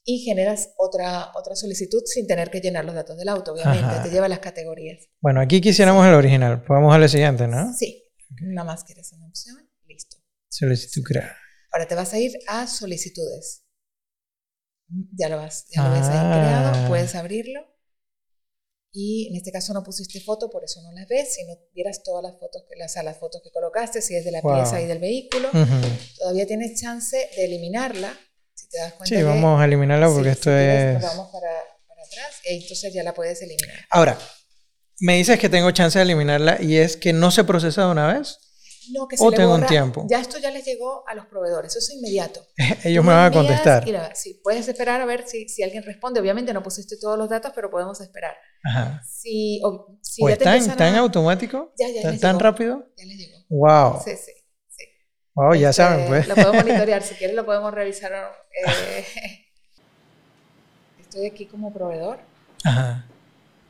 y 0.04 0.18
generas 0.20 0.70
otra, 0.76 1.30
otra 1.34 1.54
solicitud 1.54 2.02
sin 2.04 2.26
tener 2.26 2.50
que 2.50 2.60
llenar 2.60 2.84
los 2.84 2.94
datos 2.94 3.16
del 3.16 3.28
auto, 3.28 3.52
obviamente, 3.52 4.00
te 4.02 4.10
lleva 4.10 4.28
las 4.28 4.40
categorías. 4.40 5.08
Bueno, 5.20 5.40
aquí 5.40 5.60
quisiéramos 5.60 6.06
el 6.06 6.14
original, 6.14 6.58
pues 6.58 6.68
vamos 6.68 6.94
a 6.94 6.98
la 6.98 7.08
siguiente, 7.08 7.46
¿no? 7.46 7.72
Sí, 7.74 8.04
nada 8.40 8.66
más 8.66 8.84
quieres 8.84 9.12
una 9.12 9.26
opción, 9.26 9.56
listo. 9.86 10.16
Solicitud 10.48 11.02
crear. 11.02 11.36
Ahora 11.72 11.86
te 11.86 11.94
vas 11.94 12.12
a 12.12 12.18
ir 12.18 12.32
a 12.48 12.66
solicitudes. 12.66 13.64
Ya 15.12 15.30
lo, 15.30 15.36
vas, 15.36 15.66
ya 15.70 15.88
lo 15.88 15.94
ves 15.94 16.06
ahí 16.06 16.18
creado, 16.18 16.72
ah. 16.74 16.88
puedes 16.88 17.14
abrirlo. 17.14 17.60
Y 18.94 19.28
en 19.30 19.36
este 19.36 19.50
caso 19.50 19.72
no 19.72 19.82
pusiste 19.82 20.20
foto, 20.20 20.50
por 20.50 20.64
eso 20.64 20.82
no 20.82 20.92
las 20.92 21.08
ves. 21.08 21.34
Si 21.34 21.44
no 21.44 21.54
vieras 21.72 22.02
todas 22.02 22.22
las 22.22 22.38
fotos, 22.38 22.64
las, 22.76 22.94
las 23.02 23.16
fotos 23.16 23.40
que 23.42 23.50
colocaste, 23.50 24.02
si 24.02 24.14
es 24.14 24.24
de 24.26 24.32
la 24.32 24.42
pieza 24.42 24.82
y 24.82 24.86
del 24.86 24.98
vehículo, 24.98 25.48
todavía 26.18 26.46
tienes 26.46 26.78
chance 26.78 27.16
de 27.36 27.44
eliminarla 27.46 28.14
Sí, 29.04 29.22
vamos 29.22 29.60
a 29.60 29.64
eliminarla 29.64 30.08
porque 30.08 30.30
esto 30.30 30.50
es... 30.50 31.00
vamos 31.02 31.28
para, 31.30 31.50
atrás 31.50 32.40
y 32.44 32.62
entonces 32.62 32.92
ya 32.92 33.02
la 33.02 33.14
puedes 33.14 33.40
eliminar. 33.42 33.86
Ahora, 33.90 34.18
me 35.00 35.16
dices 35.16 35.38
que 35.38 35.48
tengo 35.48 35.70
chance 35.72 35.98
de 35.98 36.04
eliminarla 36.04 36.58
y 36.60 36.76
es 36.76 36.96
que 36.96 37.12
no 37.12 37.30
se 37.30 37.44
procesa 37.44 37.84
de 37.84 37.90
una 37.90 38.12
vez. 38.14 38.38
No, 38.90 39.06
que 39.06 39.16
se 39.16 39.24
o 39.24 39.30
tengo 39.30 39.54
un 39.54 39.66
tiempo. 39.66 40.06
Ya 40.10 40.20
esto 40.20 40.38
ya 40.38 40.50
les 40.50 40.64
llegó 40.64 41.04
a 41.06 41.14
los 41.14 41.26
proveedores, 41.26 41.74
eso 41.76 41.92
es 41.92 41.98
inmediato. 41.98 42.44
Ellos 42.84 43.04
me 43.04 43.12
van 43.12 43.26
a 43.26 43.30
contestar. 43.30 43.84
sí, 44.14 44.40
puedes 44.42 44.66
esperar 44.66 45.00
a 45.00 45.04
ver 45.04 45.26
si, 45.26 45.48
si, 45.48 45.62
alguien 45.62 45.84
responde. 45.84 46.20
Obviamente 46.20 46.52
no 46.52 46.62
pusiste 46.62 46.96
todos 47.00 47.16
los 47.16 47.28
datos, 47.28 47.52
pero 47.54 47.70
podemos 47.70 48.00
esperar. 48.00 48.34
Ajá. 48.64 49.02
Si, 49.08 49.60
o, 49.64 49.98
si 50.02 50.22
ya 50.26 50.36
tan, 50.36 50.76
tan 50.76 50.96
automático? 50.96 51.72
Ya, 51.78 51.88
ya 51.88 52.18
¿Tan, 52.18 52.40
rápido? 52.40 52.88
Ya 52.96 53.06
les 53.06 53.18
llegó. 53.18 53.38
Wow. 53.48 54.02
Sí, 54.04 54.16
sí. 54.16 54.32
Wow, 55.34 55.54
ya 55.54 55.70
este, 55.70 55.82
saben, 55.82 56.06
pues. 56.08 56.28
Lo 56.28 56.34
podemos 56.34 56.56
monitorear, 56.64 57.02
si 57.02 57.14
quieres 57.14 57.34
lo 57.34 57.46
podemos 57.46 57.72
revisar. 57.72 58.12
Eh, 58.12 59.04
estoy 61.00 61.26
aquí 61.26 61.46
como 61.46 61.72
proveedor. 61.72 62.18
Ajá. 62.64 63.04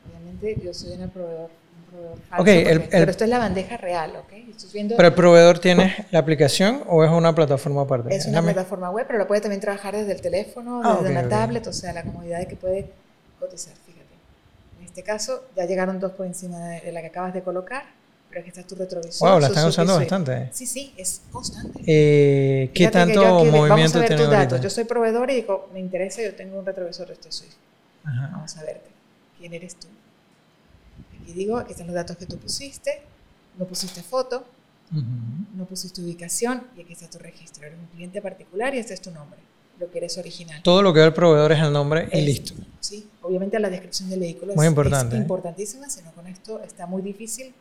Obviamente 0.09 0.61
yo 0.63 0.73
soy 0.73 0.91
un 0.91 1.09
proveedor, 1.09 1.49
un 1.49 1.91
proveedor 1.91 2.19
falso, 2.29 2.89
pero 2.91 3.11
esto 3.11 3.23
es 3.23 3.29
la 3.29 3.37
bandeja 3.37 3.77
real, 3.77 4.15
¿ok? 4.17 4.33
viendo, 4.73 4.97
¿Pero 4.97 5.07
el 5.07 5.13
proveedor 5.13 5.59
tiene 5.59 6.05
la 6.11 6.19
aplicación 6.19 6.83
o 6.87 7.03
es 7.05 7.09
una 7.09 7.33
plataforma 7.33 7.83
aparte? 7.83 8.13
Es 8.13 8.25
una 8.25 8.41
plataforma 8.41 8.89
web, 8.89 9.05
pero 9.07 9.19
lo 9.19 9.27
puede 9.27 9.39
también 9.39 9.61
trabajar 9.61 9.95
desde 9.95 10.11
el 10.11 10.21
teléfono, 10.21 10.81
ah, 10.83 10.97
desde 11.01 11.11
una 11.11 11.29
tablet, 11.29 11.65
o 11.67 11.73
sea, 11.73 11.93
la 11.93 12.03
comodidad 12.03 12.39
de 12.39 12.47
que 12.47 12.57
puede 12.57 12.91
cotizar, 13.39 13.73
fíjate. 13.85 14.03
En 14.81 14.85
este 14.85 15.03
caso 15.03 15.45
ya 15.55 15.65
llegaron 15.65 16.01
dos 16.01 16.11
por 16.11 16.25
encima 16.25 16.57
de 16.59 16.91
la 16.91 16.99
que 16.99 17.07
acabas 17.07 17.33
de 17.33 17.41
colocar 17.41 17.83
pero 18.33 18.43
que 18.43 18.49
está 18.49 18.63
tu 18.63 18.75
retrovisor. 18.75 19.29
Wow, 19.29 19.39
la 19.39 19.47
están 19.47 19.67
usando 19.67 19.95
bastante. 19.95 20.49
Sí, 20.51 20.65
sí, 20.65 20.93
es 20.97 21.21
constante. 21.31 21.79
Eh, 21.85 22.71
¿Qué 22.73 22.87
tanto 22.87 23.21
movimiento 23.45 23.67
vamos 23.69 23.95
a 23.95 23.99
ver 23.99 24.15
tus 24.17 24.29
datos. 24.29 24.61
Yo 24.61 24.69
soy 24.69 24.85
proveedor 24.85 25.29
y 25.29 25.35
digo, 25.35 25.69
me 25.71 25.79
interesa, 25.79 26.23
yo 26.23 26.33
tengo 26.33 26.57
un 26.57 26.65
retrovisor 26.65 27.07
de 27.07 27.13
este 27.13 27.31
soy. 27.31 27.47
Vamos 28.03 28.57
a 28.57 28.63
verte. 28.63 28.89
¿Quién 29.37 29.53
eres 29.53 29.75
tú? 29.75 29.87
Aquí 31.21 31.33
digo, 31.33 31.57
aquí 31.57 31.71
están 31.71 31.87
los 31.87 31.95
datos 31.95 32.17
que 32.17 32.25
tú 32.25 32.37
pusiste, 32.37 33.03
no 33.57 33.65
pusiste 33.65 34.01
foto, 34.01 34.45
no 35.55 35.65
pusiste 35.65 36.01
ubicación 36.01 36.63
y 36.75 36.81
aquí 36.81 36.93
está 36.93 37.09
tu 37.09 37.19
registro. 37.19 37.67
Eres 37.67 37.77
un 37.77 37.85
cliente 37.87 38.21
particular 38.21 38.73
y 38.73 38.79
este 38.79 38.95
es 38.95 39.01
tu 39.01 39.11
nombre, 39.11 39.39
lo 39.79 39.91
que 39.91 39.99
eres 39.99 40.17
original. 40.17 40.61
Todo 40.63 40.81
lo 40.81 40.91
que 40.91 41.01
ve 41.01 41.05
el 41.05 41.13
proveedor 41.13 41.51
es 41.51 41.59
el 41.59 41.71
nombre 41.71 42.09
y 42.11 42.21
listo. 42.21 42.55
Sí, 42.79 43.07
obviamente 43.21 43.59
la 43.59 43.69
descripción 43.69 44.09
del 44.09 44.21
vehículo 44.21 44.55
muy 44.55 44.65
es, 44.65 44.71
importante, 44.71 45.15
es 45.15 45.21
importantísima, 45.21 45.89
si 45.89 46.01
no 46.01 46.11
con 46.13 46.27
esto 46.27 46.61
está 46.63 46.87
muy 46.87 47.01
difícil 47.01 47.53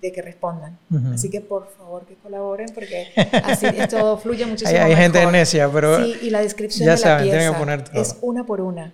de 0.00 0.12
que 0.12 0.22
respondan. 0.22 0.78
Así 1.12 1.30
que 1.30 1.40
por 1.40 1.68
favor 1.68 2.06
que 2.06 2.14
colaboren 2.14 2.68
porque 2.74 3.08
así 3.44 3.66
esto 3.76 4.18
fluye 4.18 4.46
muchísimo 4.46 4.78
hay, 4.78 4.92
hay 4.92 4.96
gente 4.96 5.24
necia, 5.26 5.70
pero 5.70 6.04
sí, 6.04 6.18
y 6.22 6.30
la 6.30 6.40
descripción 6.40 6.86
de 6.94 7.00
la 7.00 7.22
pieza 7.22 8.00
es 8.00 8.16
una 8.20 8.44
por 8.44 8.60
una. 8.60 8.92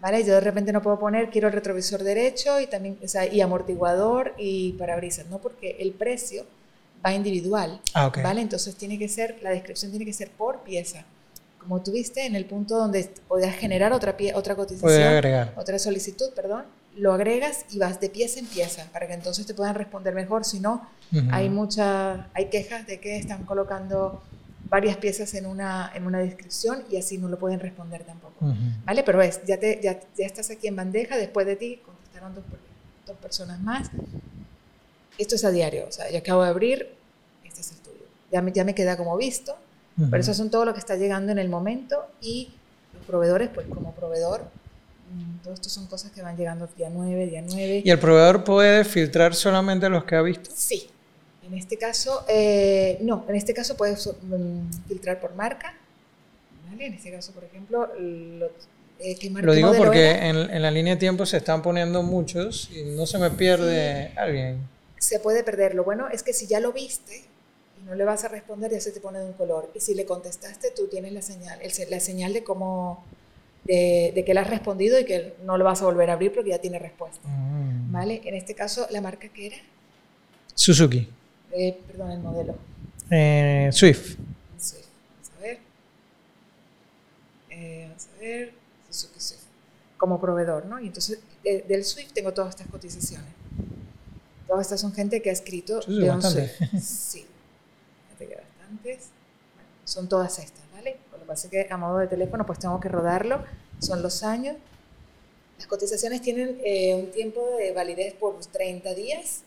¿Vale? 0.00 0.24
Yo 0.24 0.32
de 0.32 0.40
repente 0.40 0.72
no 0.72 0.80
puedo 0.80 0.98
poner 0.98 1.28
quiero 1.28 1.48
el 1.48 1.52
retrovisor 1.52 2.02
derecho 2.02 2.58
y 2.58 2.66
también 2.66 2.98
o 3.04 3.08
sea, 3.08 3.26
y 3.26 3.42
amortiguador 3.42 4.34
y 4.38 4.72
parabrisas, 4.72 5.26
no 5.26 5.38
porque 5.38 5.76
el 5.78 5.92
precio 5.92 6.46
va 7.04 7.12
individual, 7.12 7.80
ah, 7.94 8.10
¿vale? 8.22 8.40
Entonces 8.40 8.74
tiene 8.76 8.98
que 8.98 9.08
ser 9.08 9.36
la 9.42 9.50
descripción 9.50 9.90
tiene 9.90 10.06
que 10.06 10.12
ser 10.12 10.30
por 10.30 10.60
pieza. 10.60 11.04
Como 11.58 11.82
tuviste 11.82 12.24
en 12.24 12.34
el 12.34 12.46
punto 12.46 12.78
donde 12.78 13.10
podías 13.28 13.54
generar 13.54 13.92
otra 13.92 14.16
pie, 14.16 14.32
otra 14.34 14.54
cotización, 14.54 15.50
otra 15.56 15.78
solicitud, 15.78 16.30
perdón, 16.34 16.64
lo 17.00 17.14
agregas 17.14 17.64
y 17.70 17.78
vas 17.78 17.98
de 17.98 18.10
pieza 18.10 18.38
en 18.38 18.46
pieza 18.46 18.86
para 18.92 19.06
que 19.06 19.14
entonces 19.14 19.46
te 19.46 19.54
puedan 19.54 19.74
responder 19.74 20.14
mejor. 20.14 20.44
Si 20.44 20.60
no, 20.60 20.86
hay 21.30 21.48
muchas, 21.48 22.20
hay 22.34 22.46
quejas 22.46 22.86
de 22.86 23.00
que 23.00 23.16
están 23.16 23.44
colocando 23.44 24.22
varias 24.68 24.98
piezas 24.98 25.32
en 25.34 25.46
una, 25.46 25.90
en 25.94 26.06
una 26.06 26.18
descripción 26.18 26.84
y 26.90 26.96
así 26.96 27.16
no 27.16 27.28
lo 27.28 27.38
pueden 27.38 27.58
responder 27.58 28.04
tampoco. 28.04 28.54
¿Vale? 28.84 29.02
Pero 29.02 29.22
es, 29.22 29.40
ya, 29.46 29.58
te, 29.58 29.80
ya, 29.82 29.98
ya, 30.16 30.26
estás 30.26 30.50
aquí 30.50 30.68
en 30.68 30.76
bandeja, 30.76 31.16
después 31.16 31.46
de 31.46 31.56
ti 31.56 31.80
contestaron 31.84 32.34
dos, 32.34 32.44
dos, 33.06 33.16
personas 33.16 33.60
más. 33.60 33.90
Esto 35.16 35.36
es 35.36 35.44
a 35.44 35.50
diario, 35.50 35.86
o 35.88 35.92
sea, 35.92 36.10
yo 36.10 36.18
acabo 36.18 36.42
de 36.44 36.50
abrir, 36.50 36.88
este 37.44 37.62
es 37.62 37.72
el 37.72 37.78
tuyo. 37.78 38.04
Ya 38.30 38.42
me, 38.42 38.52
ya 38.52 38.64
me 38.64 38.74
queda 38.74 38.96
como 38.98 39.16
visto, 39.16 39.56
pero 40.10 40.20
eso 40.20 40.34
son 40.34 40.50
todo 40.50 40.64
lo 40.64 40.72
que 40.74 40.78
está 40.78 40.96
llegando 40.96 41.32
en 41.32 41.38
el 41.38 41.48
momento 41.48 42.06
y 42.20 42.50
los 42.94 43.04
proveedores, 43.04 43.48
pues 43.48 43.66
como 43.66 43.94
proveedor, 43.94 44.44
todo 45.42 45.54
esto 45.54 45.68
son 45.68 45.86
cosas 45.86 46.10
que 46.12 46.22
van 46.22 46.36
llegando 46.36 46.68
día 46.76 46.90
9, 46.90 47.26
día 47.26 47.42
9. 47.46 47.82
¿Y 47.84 47.90
el 47.90 47.98
proveedor 47.98 48.44
puede 48.44 48.84
filtrar 48.84 49.34
solamente 49.34 49.88
los 49.88 50.04
que 50.04 50.14
ha 50.14 50.22
visto? 50.22 50.50
Sí. 50.54 50.90
En 51.42 51.54
este 51.54 51.76
caso, 51.76 52.24
eh, 52.28 52.98
no, 53.00 53.24
en 53.28 53.34
este 53.34 53.52
caso 53.52 53.76
puedes 53.76 54.06
mm, 54.06 54.86
filtrar 54.86 55.20
por 55.20 55.34
marca. 55.34 55.74
¿vale? 56.70 56.86
En 56.86 56.94
este 56.94 57.10
caso, 57.10 57.32
por 57.32 57.44
ejemplo, 57.44 57.88
lo, 57.98 58.46
eh, 59.00 59.18
Lo 59.42 59.54
digo 59.54 59.72
porque 59.76 60.10
en, 60.10 60.36
en, 60.36 60.62
la 60.62 60.70
línea 60.70 60.94
de 60.94 61.00
tiempo 61.00 61.26
se 61.26 61.38
están 61.38 61.62
poniendo 61.62 62.02
muchos 62.02 62.70
y 62.70 62.84
no 62.84 63.06
se 63.06 63.18
me 63.18 63.30
pierde 63.30 64.12
alguien. 64.16 64.58
Se 64.98 65.18
puede 65.18 65.42
perder. 65.42 65.74
Lo 65.74 65.84
bueno 65.84 66.08
es 66.08 66.22
que 66.22 66.32
si 66.32 66.46
ya 66.46 66.60
lo 66.60 66.72
viste 66.72 67.24
y 67.80 67.86
no 67.86 67.94
le 67.94 68.04
vas 68.04 68.24
a 68.24 68.28
responder, 68.28 68.70
ya 68.70 68.80
se 68.80 68.92
te 68.92 69.00
pone 69.00 69.18
de 69.18 69.24
un 69.24 69.32
color. 69.32 69.70
Y 69.74 69.80
si 69.80 69.94
le 69.94 70.04
contestaste, 70.04 70.70
tú 70.76 70.86
tienes 70.88 71.12
la 71.12 71.22
señal, 71.22 71.58
la 71.88 72.00
señal 72.00 72.32
de 72.34 72.44
cómo 72.44 73.04
de, 73.70 74.24
que 74.24 74.34
le 74.34 74.40
has 74.40 74.50
respondido 74.50 74.98
y 74.98 75.04
que 75.04 75.34
no 75.44 75.56
lo 75.56 75.64
vas 75.64 75.80
a 75.82 75.84
volver 75.84 76.10
a 76.10 76.14
abrir 76.14 76.32
porque 76.32 76.50
ya 76.50 76.58
tiene 76.58 76.78
respuesta. 76.78 77.26
Mm. 77.28 77.92
¿Vale? 77.92 78.20
En 78.24 78.34
este 78.34 78.54
caso, 78.54 78.86
¿la 78.90 79.00
marca 79.00 79.28
qué 79.28 79.48
era? 79.48 79.56
Suzuki. 80.54 81.08
Eh, 81.52 81.78
perdón, 81.86 82.10
el 82.10 82.20
modelo. 82.20 82.56
Eh, 83.10 83.70
Swift. 83.72 84.16
Swift. 84.58 84.86
Vamos 85.12 85.30
a 85.38 85.42
ver. 85.42 85.58
Eh, 87.50 87.86
vamos 87.88 88.06
a 88.06 88.20
ver. 88.20 88.52
Suzuki 88.88 89.20
Swift. 89.20 89.42
Como 89.96 90.20
proveedor, 90.20 90.66
¿no? 90.66 90.80
Y 90.80 90.86
entonces, 90.86 91.20
del 91.42 91.84
Swift 91.84 92.12
tengo 92.12 92.32
todas 92.32 92.50
estas 92.50 92.66
cotizaciones. 92.68 93.28
Todas 94.46 94.62
estas 94.66 94.80
son 94.80 94.92
gente 94.92 95.22
que 95.22 95.30
ha 95.30 95.32
escrito 95.32 95.80
de 95.80 96.10
un 96.10 96.22
Swift. 96.22 96.50
Sí. 96.80 97.26
bastantes. 98.18 99.10
son 99.84 100.08
todas 100.08 100.38
estas, 100.38 100.59
que 100.59 100.59
pasa 101.30 101.46
es 101.46 101.50
que 101.50 101.72
a 101.72 101.76
modo 101.76 101.98
de 101.98 102.06
teléfono, 102.06 102.44
pues 102.44 102.58
tengo 102.58 102.78
que 102.80 102.88
rodarlo. 102.88 103.42
Son 103.78 104.02
los 104.02 104.22
años. 104.22 104.56
Las 105.58 105.66
cotizaciones 105.66 106.20
tienen 106.20 106.60
un 106.94 107.10
tiempo 107.10 107.56
de 107.58 107.72
validez 107.72 108.14
por 108.14 108.38
30 108.38 108.94
días 108.94 109.42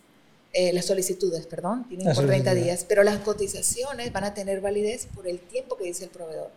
eh, 0.55 0.71
las 0.71 0.85
solicitudes, 0.85 1.47
perdón, 1.47 1.87
tienen 1.89 2.13
por 2.13 2.27
30 2.27 2.53
días, 2.53 2.85
pero 2.87 3.01
las 3.01 3.17
cotizaciones 3.17 4.13
van 4.13 4.23
a 4.23 4.35
tener 4.35 4.61
validez 4.61 5.07
por 5.07 5.27
el 5.27 5.39
tiempo 5.39 5.75
que 5.77 5.85
dice 5.85 6.03
el 6.03 6.11
proveedor. 6.11 6.51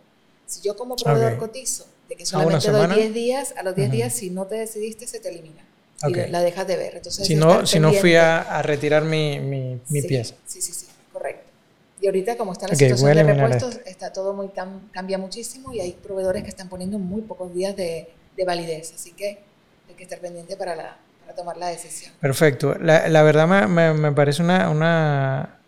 Si 0.45 0.61
yo 0.61 0.75
como 0.75 0.95
proveedor 0.95 1.37
cotizo 1.39 1.87
de 2.07 2.15
que 2.15 2.23
solamente 2.23 2.69
doy 2.69 2.95
10 2.95 3.13
días, 3.15 3.55
a 3.57 3.63
los 3.63 3.75
10 3.75 3.89
días 3.89 4.13
si 4.13 4.29
no 4.29 4.45
te 4.45 4.53
decidiste 4.53 5.07
se 5.07 5.19
te 5.19 5.29
elimina 5.29 5.65
y 6.07 6.29
la 6.29 6.41
dejas 6.41 6.67
de 6.67 6.77
ver. 6.77 6.95
Entonces, 6.97 7.25
si, 7.25 7.33
no, 7.33 7.65
si 7.65 7.79
no 7.79 7.91
fui 7.91 8.13
a, 8.13 8.39
a 8.41 8.61
retirar 8.61 9.03
mi, 9.03 9.39
mi, 9.39 9.81
mi 9.89 10.03
pieza. 10.03 10.35
Sí, 10.45 10.61
sí, 10.61 10.73
sí. 10.73 10.85
Ahorita 12.07 12.37
como 12.37 12.53
está 12.53 12.67
la 12.67 12.75
situación 12.75 13.13
de 13.13 13.23
repuestos, 13.23 13.79
está 13.85 14.11
todo 14.11 14.33
muy 14.33 14.49
cambia 14.91 15.17
muchísimo 15.17 15.73
y 15.73 15.81
hay 15.81 15.91
proveedores 15.91 16.43
que 16.43 16.49
están 16.49 16.69
poniendo 16.69 16.99
muy 16.99 17.21
pocos 17.21 17.53
días 17.53 17.75
de, 17.75 18.07
de 18.35 18.45
validez, 18.45 18.93
así 18.95 19.11
que 19.11 19.39
hay 19.89 19.95
que 19.95 20.03
estar 20.03 20.19
pendiente 20.19 20.55
para 20.55 20.75
la, 20.75 20.97
tomar 21.35 21.57
la 21.57 21.67
decisión. 21.67 22.11
Perfecto. 22.19 22.75
La, 22.79 23.07
la 23.07 23.23
verdad 23.23 23.47
me, 23.67 23.93
me, 23.93 24.11
parece 24.11 24.41
una, 24.41 24.69
una, 24.69 25.59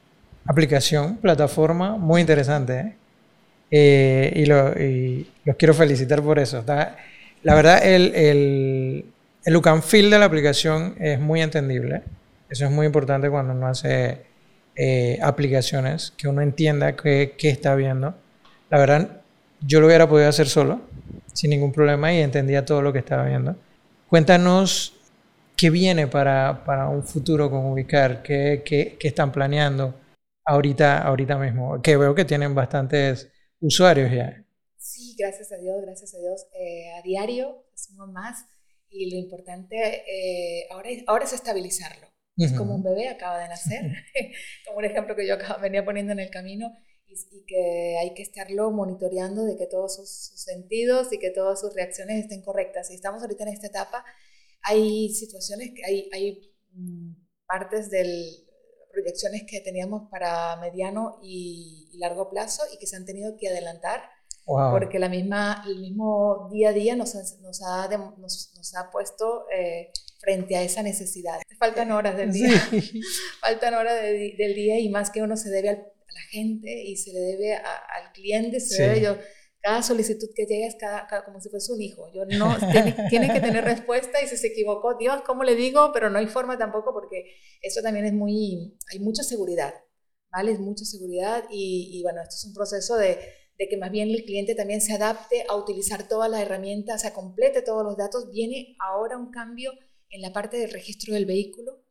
aplicación, 0.46 1.18
plataforma 1.18 1.98
muy 1.98 2.22
interesante. 2.22 2.80
¿eh? 2.80 2.96
Eh, 3.72 4.34
y, 4.36 4.46
lo, 4.46 4.72
y, 4.80 5.30
los 5.46 5.56
quiero 5.56 5.74
felicitar 5.74 6.22
por 6.24 6.40
eso. 6.40 6.64
la 6.66 7.56
verdad, 7.56 7.86
el, 7.86 8.16
el, 8.16 9.06
el 9.46 9.54
look 9.54 9.68
and 9.70 9.84
feel 9.84 10.10
de 10.10 10.20
la 10.20 10.26
aplicación 10.26 10.96
es 11.00 11.20
muy 11.20 11.42
entendible. 11.42 12.02
Eso 12.50 12.66
es 12.66 12.72
muy 12.72 12.88
importante 12.88 13.30
cuando 13.30 13.54
uno 13.54 13.68
hace 13.68 14.29
eh, 14.82 15.20
aplicaciones, 15.22 16.14
que 16.16 16.30
uno 16.30 16.42
entienda 16.42 16.96
qué, 16.96 17.36
está 17.42 17.76
viendo. 17.76 18.16
La 18.70 18.78
verdad, 18.78 19.22
yo 19.60 19.82
lo 19.82 19.88
hubiera 19.88 20.08
podido 20.08 20.30
hacer 20.30 20.48
solo, 20.48 20.80
sin 21.34 21.50
ningún 21.50 21.74
problema, 21.74 22.14
y 22.14 22.22
entendía 22.22 22.64
todo 22.64 22.82
lo 22.82 22.94
que 22.94 23.00
estaba 23.00 23.26
viendo. 23.26 23.58
Cuéntanos 24.08 24.94
¿Qué 25.60 25.70
viene 25.70 26.08
para, 26.08 26.88
un 26.90 27.04
futuro 27.04 27.52
con 27.52 27.66
Ubicar? 27.66 28.24
¿Qué, 28.24 28.64
qué, 28.66 28.98
están 29.02 29.30
planeando 29.30 29.94
ahorita, 30.46 31.00
ahorita 31.00 31.38
mismo? 31.38 31.82
Que 31.82 31.98
veo 31.98 32.16
que 32.16 32.24
tienen 32.24 32.56
bastantes 32.56 33.30
usuarios 33.60 34.10
ya. 34.10 34.42
Sí, 34.78 35.18
gracias 35.20 35.52
a 35.52 35.58
Dios, 35.58 35.76
gracias 35.82 36.16
a 36.16 36.18
Dios. 36.18 36.48
Eh, 36.54 36.94
a 36.98 37.02
diario 37.02 37.66
sumo 37.76 38.08
más 38.08 38.46
y 38.90 39.12
lo 39.12 39.18
importante 39.18 39.76
eh, 40.08 40.70
ahora 40.72 41.26
es 41.26 41.34
estabilizarlo. 41.34 42.09
Es 42.40 42.54
como 42.54 42.76
un 42.76 42.84
bebé 42.84 43.10
acaba 43.10 43.40
de 43.40 43.50
nacer, 43.50 43.82
como 44.66 44.80
un 44.80 44.86
ejemplo 44.86 45.16
que 45.16 45.28
yo 45.28 45.36
venía 45.62 45.84
poniendo 45.84 46.14
en 46.14 46.20
el 46.20 46.30
camino 46.30 46.72
y, 47.06 47.14
y, 47.14 47.46
que 47.46 47.98
hay 48.00 48.14
que 48.14 48.22
estarlo 48.22 48.72
monitoreando 48.72 49.44
de 49.44 49.58
que 49.58 49.66
todos 49.66 49.96
sus, 49.96 50.10
sus, 50.10 50.42
sentidos 50.42 51.12
y 51.12 51.18
que 51.18 51.32
todas 51.32 51.60
sus 51.60 51.74
reacciones 51.74 52.24
estén 52.24 52.44
correctas. 52.44 52.92
Y 52.92 52.96
estamos 52.96 53.22
ahorita 53.22 53.44
en 53.44 53.50
esta 53.50 53.68
etapa 53.68 54.06
hay 54.64 55.10
situaciones, 55.10 55.72
que 55.76 55.86
hay, 55.86 56.10
hay 56.14 56.56
mm, 56.74 57.14
partes 57.48 57.90
de 57.90 58.06
proyecciones 58.92 59.44
que 59.48 59.62
teníamos 59.62 60.10
para 60.10 60.56
mediano 60.58 61.20
y, 61.22 61.86
largo 62.00 62.30
plazo 62.30 62.64
y 62.74 62.78
que 62.78 62.88
se 62.88 62.96
han 62.96 63.06
tenido 63.06 63.36
que 63.38 63.50
adelantar 63.50 64.02
porque 64.46 65.00
la 65.00 65.10
misma, 65.10 65.64
el 65.68 65.80
mismo 65.80 66.48
día 66.50 66.70
a 66.70 66.74
día 66.74 66.96
nos, 66.96 67.14
nos, 67.14 67.62
ha, 67.62 67.88
nos, 68.18 68.54
nos 68.56 68.76
ha 68.76 68.90
puesto 68.90 69.46
eh, 69.52 69.92
frente 70.20 70.56
a 70.56 70.64
esa 70.64 70.82
necesidad. 70.82 71.40
Faltan 71.60 71.92
horas 71.92 72.16
del 72.16 72.32
día, 72.32 72.58
faltan 73.42 73.74
horas 73.74 74.02
del 74.02 74.56
día 74.56 74.80
y 74.80 74.90
más 74.90 75.10
que 75.10 75.22
uno 75.22 75.36
se 75.36 75.50
debe 75.50 75.70
a 75.70 75.74
la 75.74 76.22
gente 76.32 76.84
y 76.84 76.96
se 76.96 77.12
le 77.12 77.20
debe 77.20 77.56
al 77.56 78.14
cliente, 78.14 78.60
se 78.62 78.82
debe 78.82 79.02
yo 79.02 79.18
cada 79.62 79.84
solicitud 79.84 80.30
que 80.34 80.46
llega 80.46 80.68
es 80.68 80.76
cada, 80.76 81.06
como 81.26 81.42
si 81.42 81.50
fuese 81.50 81.74
un 81.74 81.82
hijo. 81.82 82.10
Yo 82.14 82.26
no, 82.26 82.56
tiene, 83.10 83.34
que 83.34 83.42
tener 83.42 83.64
respuesta 83.64 84.22
y 84.24 84.28
si 84.28 84.38
se 84.38 84.48
equivocó, 84.48 84.96
Dios, 84.98 85.22
¿cómo 85.26 85.44
le 85.44 85.56
digo? 85.56 85.92
Pero 85.94 86.10
no 86.10 86.20
hay 86.20 86.28
forma 86.28 86.58
tampoco 86.58 86.94
porque 86.94 87.26
eso 87.62 87.82
también 87.82 88.06
es 88.06 88.14
muy, 88.14 88.78
hay 88.92 89.00
mucha 89.00 89.24
seguridad, 89.24 89.74
¿vale? 90.32 90.54
Es 90.54 90.60
mucha 90.60 90.86
seguridad 90.86 91.44
y, 91.52 92.02
bueno, 92.04 92.22
esto 92.22 92.36
es 92.36 92.46
un 92.46 92.54
proceso 92.54 92.96
de, 92.96 93.20
de, 93.58 93.68
que 93.68 93.78
más 93.78 93.92
bien 93.92 94.10
el 94.10 94.24
cliente 94.24 94.56
también 94.56 94.82
se 94.82 94.94
adapte 94.94 95.44
a 95.50 95.56
utilizar 95.56 96.08
todas 96.08 96.30
las 96.30 96.42
herramientas, 96.42 96.96
o 96.96 97.00
sea, 97.00 97.14
complete 97.14 97.62
todos 97.62 97.84
los 97.84 97.98
datos. 97.98 98.32
Viene 98.32 98.78
ahora 98.80 99.18
un 99.18 99.32
cambio 99.32 99.74
en 100.10 100.22
la 100.22 100.34
parte 100.34 100.58
del 100.58 100.72
registro 100.72 101.14
del 101.14 101.26
vehículo, 101.26 101.84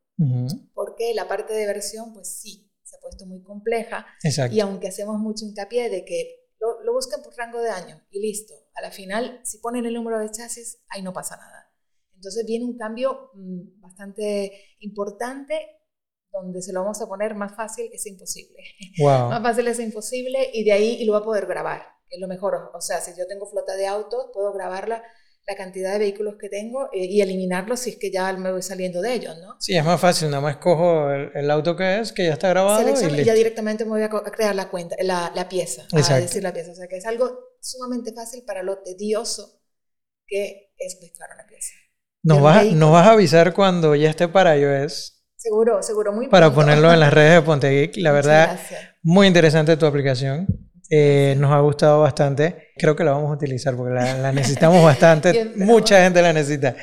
porque 0.75 1.15
la 1.15 1.29
parte 1.29 1.55
de 1.55 1.67
versión, 1.67 2.13
pues 2.13 2.41
sí, 2.41 2.73
se 2.83 2.97
ha 2.97 3.01
puesto 3.01 3.25
muy 3.27 3.43
compleja. 3.43 4.07
Exacto. 4.23 4.55
Y 4.57 4.61
aunque 4.61 4.89
hacemos 4.89 5.19
mucho 5.19 5.45
hincapié 5.45 5.91
de 5.91 6.05
que 6.05 6.49
lo, 6.61 6.93
buscan 6.93 7.23
por 7.23 7.37
rango 7.37 7.61
de 7.61 7.71
año 7.71 8.03
y 8.11 8.21
listo. 8.21 8.55
A 8.75 8.83
la 8.83 8.91
final, 8.91 9.41
si 9.45 9.59
ponen 9.59 9.87
el 9.87 9.95
número 9.95 10.19
de 10.19 10.31
chasis, 10.31 10.83
ahí 10.89 11.03
no 11.03 11.13
pasa 11.13 11.37
nada. 11.37 11.73
Entonces 12.15 12.45
viene 12.47 12.65
un 12.65 12.77
cambio 12.77 13.31
mm, 13.35 13.81
bastante 13.81 14.77
importante 14.81 15.79
donde 16.33 16.63
se 16.63 16.73
lo 16.73 16.83
vamos 16.83 17.01
a 17.01 17.07
poner 17.07 17.35
más 17.35 17.55
fácil 17.55 17.89
es 17.93 18.07
imposible. 18.07 18.63
más 18.99 19.43
fácil 19.43 19.69
es 19.69 19.79
imposible 19.81 20.51
y 20.53 20.65
de 20.65 20.73
ahí 20.73 20.97
y 21.01 21.05
lo 21.05 21.13
va 21.13 21.21
a 21.21 21.25
poder 21.25 21.47
grabar, 21.47 21.83
es 22.09 22.21
lo 22.21 22.29
mejor. 22.29 22.71
O 22.75 22.81
sea, 22.81 23.01
si 23.01 23.13
yo 23.17 23.27
tengo 23.27 23.47
flota 23.47 23.77
de 23.77 23.87
autos, 23.87 24.31
puedo 24.33 24.53
grabarla 24.53 25.03
la 25.49 25.57
cantidad 25.57 25.93
de 25.95 25.99
vehículos 25.99 26.35
que 26.39 26.51
tengo 26.51 26.91
eh, 26.93 27.07
y 27.07 27.23
eliminarlos 27.23 27.81
si 27.81 27.91
es 27.91 27.97
que 27.97 28.11
ya 28.11 28.31
me 28.35 28.53
voy 28.53 28.61
saliendo 28.61 29.01
de 29.01 29.15
ellos, 29.15 29.35
¿no? 29.39 29.57
Sí, 29.59 29.75
es 29.75 29.85
más 29.85 29.99
fácil, 29.99 30.29
nada 30.29 30.43
más 30.43 30.59
cojo 30.59 31.11
el, 31.11 31.51
auto 31.51 31.75
que 31.75 32.01
es, 32.01 32.13
que 32.13 32.27
ya 32.27 32.35
está 32.35 32.51
grabado. 32.51 32.87
y, 32.87 33.25
ya 33.25 33.33
directamente 33.33 33.87
me 33.87 33.93
voy 33.93 34.03
a, 34.03 34.11
crear 34.11 34.55
la 34.55 34.69
cuenta, 34.69 34.95
la, 35.03 35.33
la 35.35 35.49
pieza, 35.49 35.85
Exacto. 35.85 36.15
a 36.15 36.21
decir 36.21 36.43
la 36.43 36.53
pieza. 36.53 36.73
O 36.73 36.75
sea, 36.75 36.87
que 36.87 36.99
es 36.99 37.07
algo 37.07 37.57
sumamente 37.61 38.13
fácil 38.13 38.45
para 38.47 38.63
lo 38.63 38.79
tedioso 38.83 39.63
que 40.27 40.75
es 40.77 40.99
mezclar 41.01 41.31
una 41.35 41.47
pieza. 41.47 41.73
Nos 42.23 42.43
vas, 42.43 42.67
nos 42.67 42.93
vas 42.93 43.07
a 43.07 43.13
avisar 43.13 43.55
cuando 43.55 43.95
ya 43.95 44.11
esté 44.11 44.29
para 44.29 44.55
iOS. 44.55 45.25
Seguro, 45.35 45.83
seguro, 45.83 46.13
muy 46.13 46.29
Para 46.29 46.53
ponerlo 46.53 46.93
en 46.93 47.01
las 47.01 47.13
redes 47.13 47.35
de 47.35 47.43
Ponte 47.43 47.93
La 47.95 48.13
verdad, 48.13 48.59
muy 49.03 49.27
interesante 49.27 49.77
tu 49.79 49.87
aplicación. 49.87 50.47
Eh, 50.91 51.35
nos 51.39 51.53
ha 51.53 51.61
gustado 51.61 52.01
bastante. 52.01 52.71
Creo 52.77 52.97
que 52.97 53.05
la 53.05 53.13
vamos 53.13 53.31
a 53.31 53.35
utilizar 53.35 53.77
porque 53.77 53.95
la, 53.95 54.33
necesitamos 54.33 54.83
bastante. 54.83 55.53
Mucha 55.57 56.03
gente 56.03 56.23
la 56.23 56.33
necesita. 56.33 56.77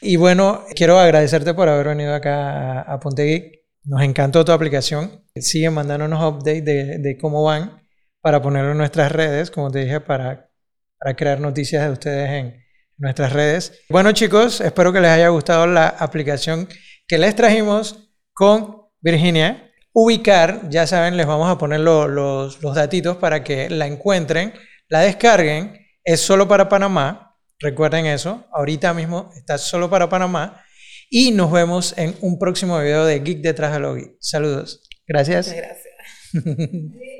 Y 0.00 0.16
bueno, 0.16 0.64
quiero 0.74 0.98
agradecerte 0.98 1.52
por 1.54 1.68
haber 1.68 1.88
venido 1.88 2.14
acá 2.14 2.80
a, 2.80 3.00
Ponte 3.00 3.64
Nos 3.84 4.02
encantó 4.02 4.44
tu 4.44 4.52
aplicación. 4.52 5.24
Sigue 5.34 5.70
mandándonos 5.70 6.22
updates 6.22 6.64
de, 6.64 6.98
de, 6.98 7.18
cómo 7.18 7.44
van 7.44 7.82
para 8.20 8.40
ponerlo 8.40 8.72
en 8.72 8.78
nuestras 8.78 9.12
redes, 9.12 9.50
como 9.50 9.70
te 9.70 9.80
dije, 9.80 10.00
para, 10.00 10.50
para 10.98 11.14
crear 11.16 11.40
noticias 11.40 11.84
de 11.84 11.90
ustedes 11.90 12.30
en 12.30 12.64
nuestras 12.96 13.32
redes. 13.32 13.80
Bueno 13.88 14.12
chicos, 14.12 14.60
espero 14.60 14.92
que 14.92 15.00
les 15.00 15.10
haya 15.10 15.28
gustado 15.28 15.66
la 15.66 15.88
aplicación 15.88 16.68
que 17.06 17.18
les 17.18 17.34
trajimos 17.34 18.10
con 18.32 18.82
Virginia 19.00 19.69
ubicar, 19.92 20.68
ya 20.70 20.86
saben, 20.86 21.16
les 21.16 21.26
vamos 21.26 21.50
a 21.50 21.58
poner 21.58 21.80
los, 21.80 22.60
los 22.62 22.74
datitos 22.74 23.16
para 23.16 23.42
que 23.42 23.68
la 23.70 23.86
encuentren, 23.86 24.52
la 24.88 25.00
descarguen, 25.00 25.86
es 26.04 26.20
solo 26.20 26.48
para 26.48 26.68
Panamá, 26.68 27.36
recuerden 27.58 28.06
eso, 28.06 28.46
ahorita 28.52 28.94
mismo 28.94 29.30
está 29.36 29.58
solo 29.58 29.90
para 29.90 30.08
Panamá 30.08 30.62
y 31.10 31.32
nos 31.32 31.50
vemos 31.50 31.94
en 31.98 32.14
un 32.20 32.38
próximo 32.38 32.78
video 32.78 33.04
de 33.04 33.18
Geek 33.20 33.40
detrás 33.40 33.72
de 33.72 33.80
lo 33.80 33.96
Saludos. 34.20 34.88
Gracias. 35.06 35.52
gracias. 35.52 35.90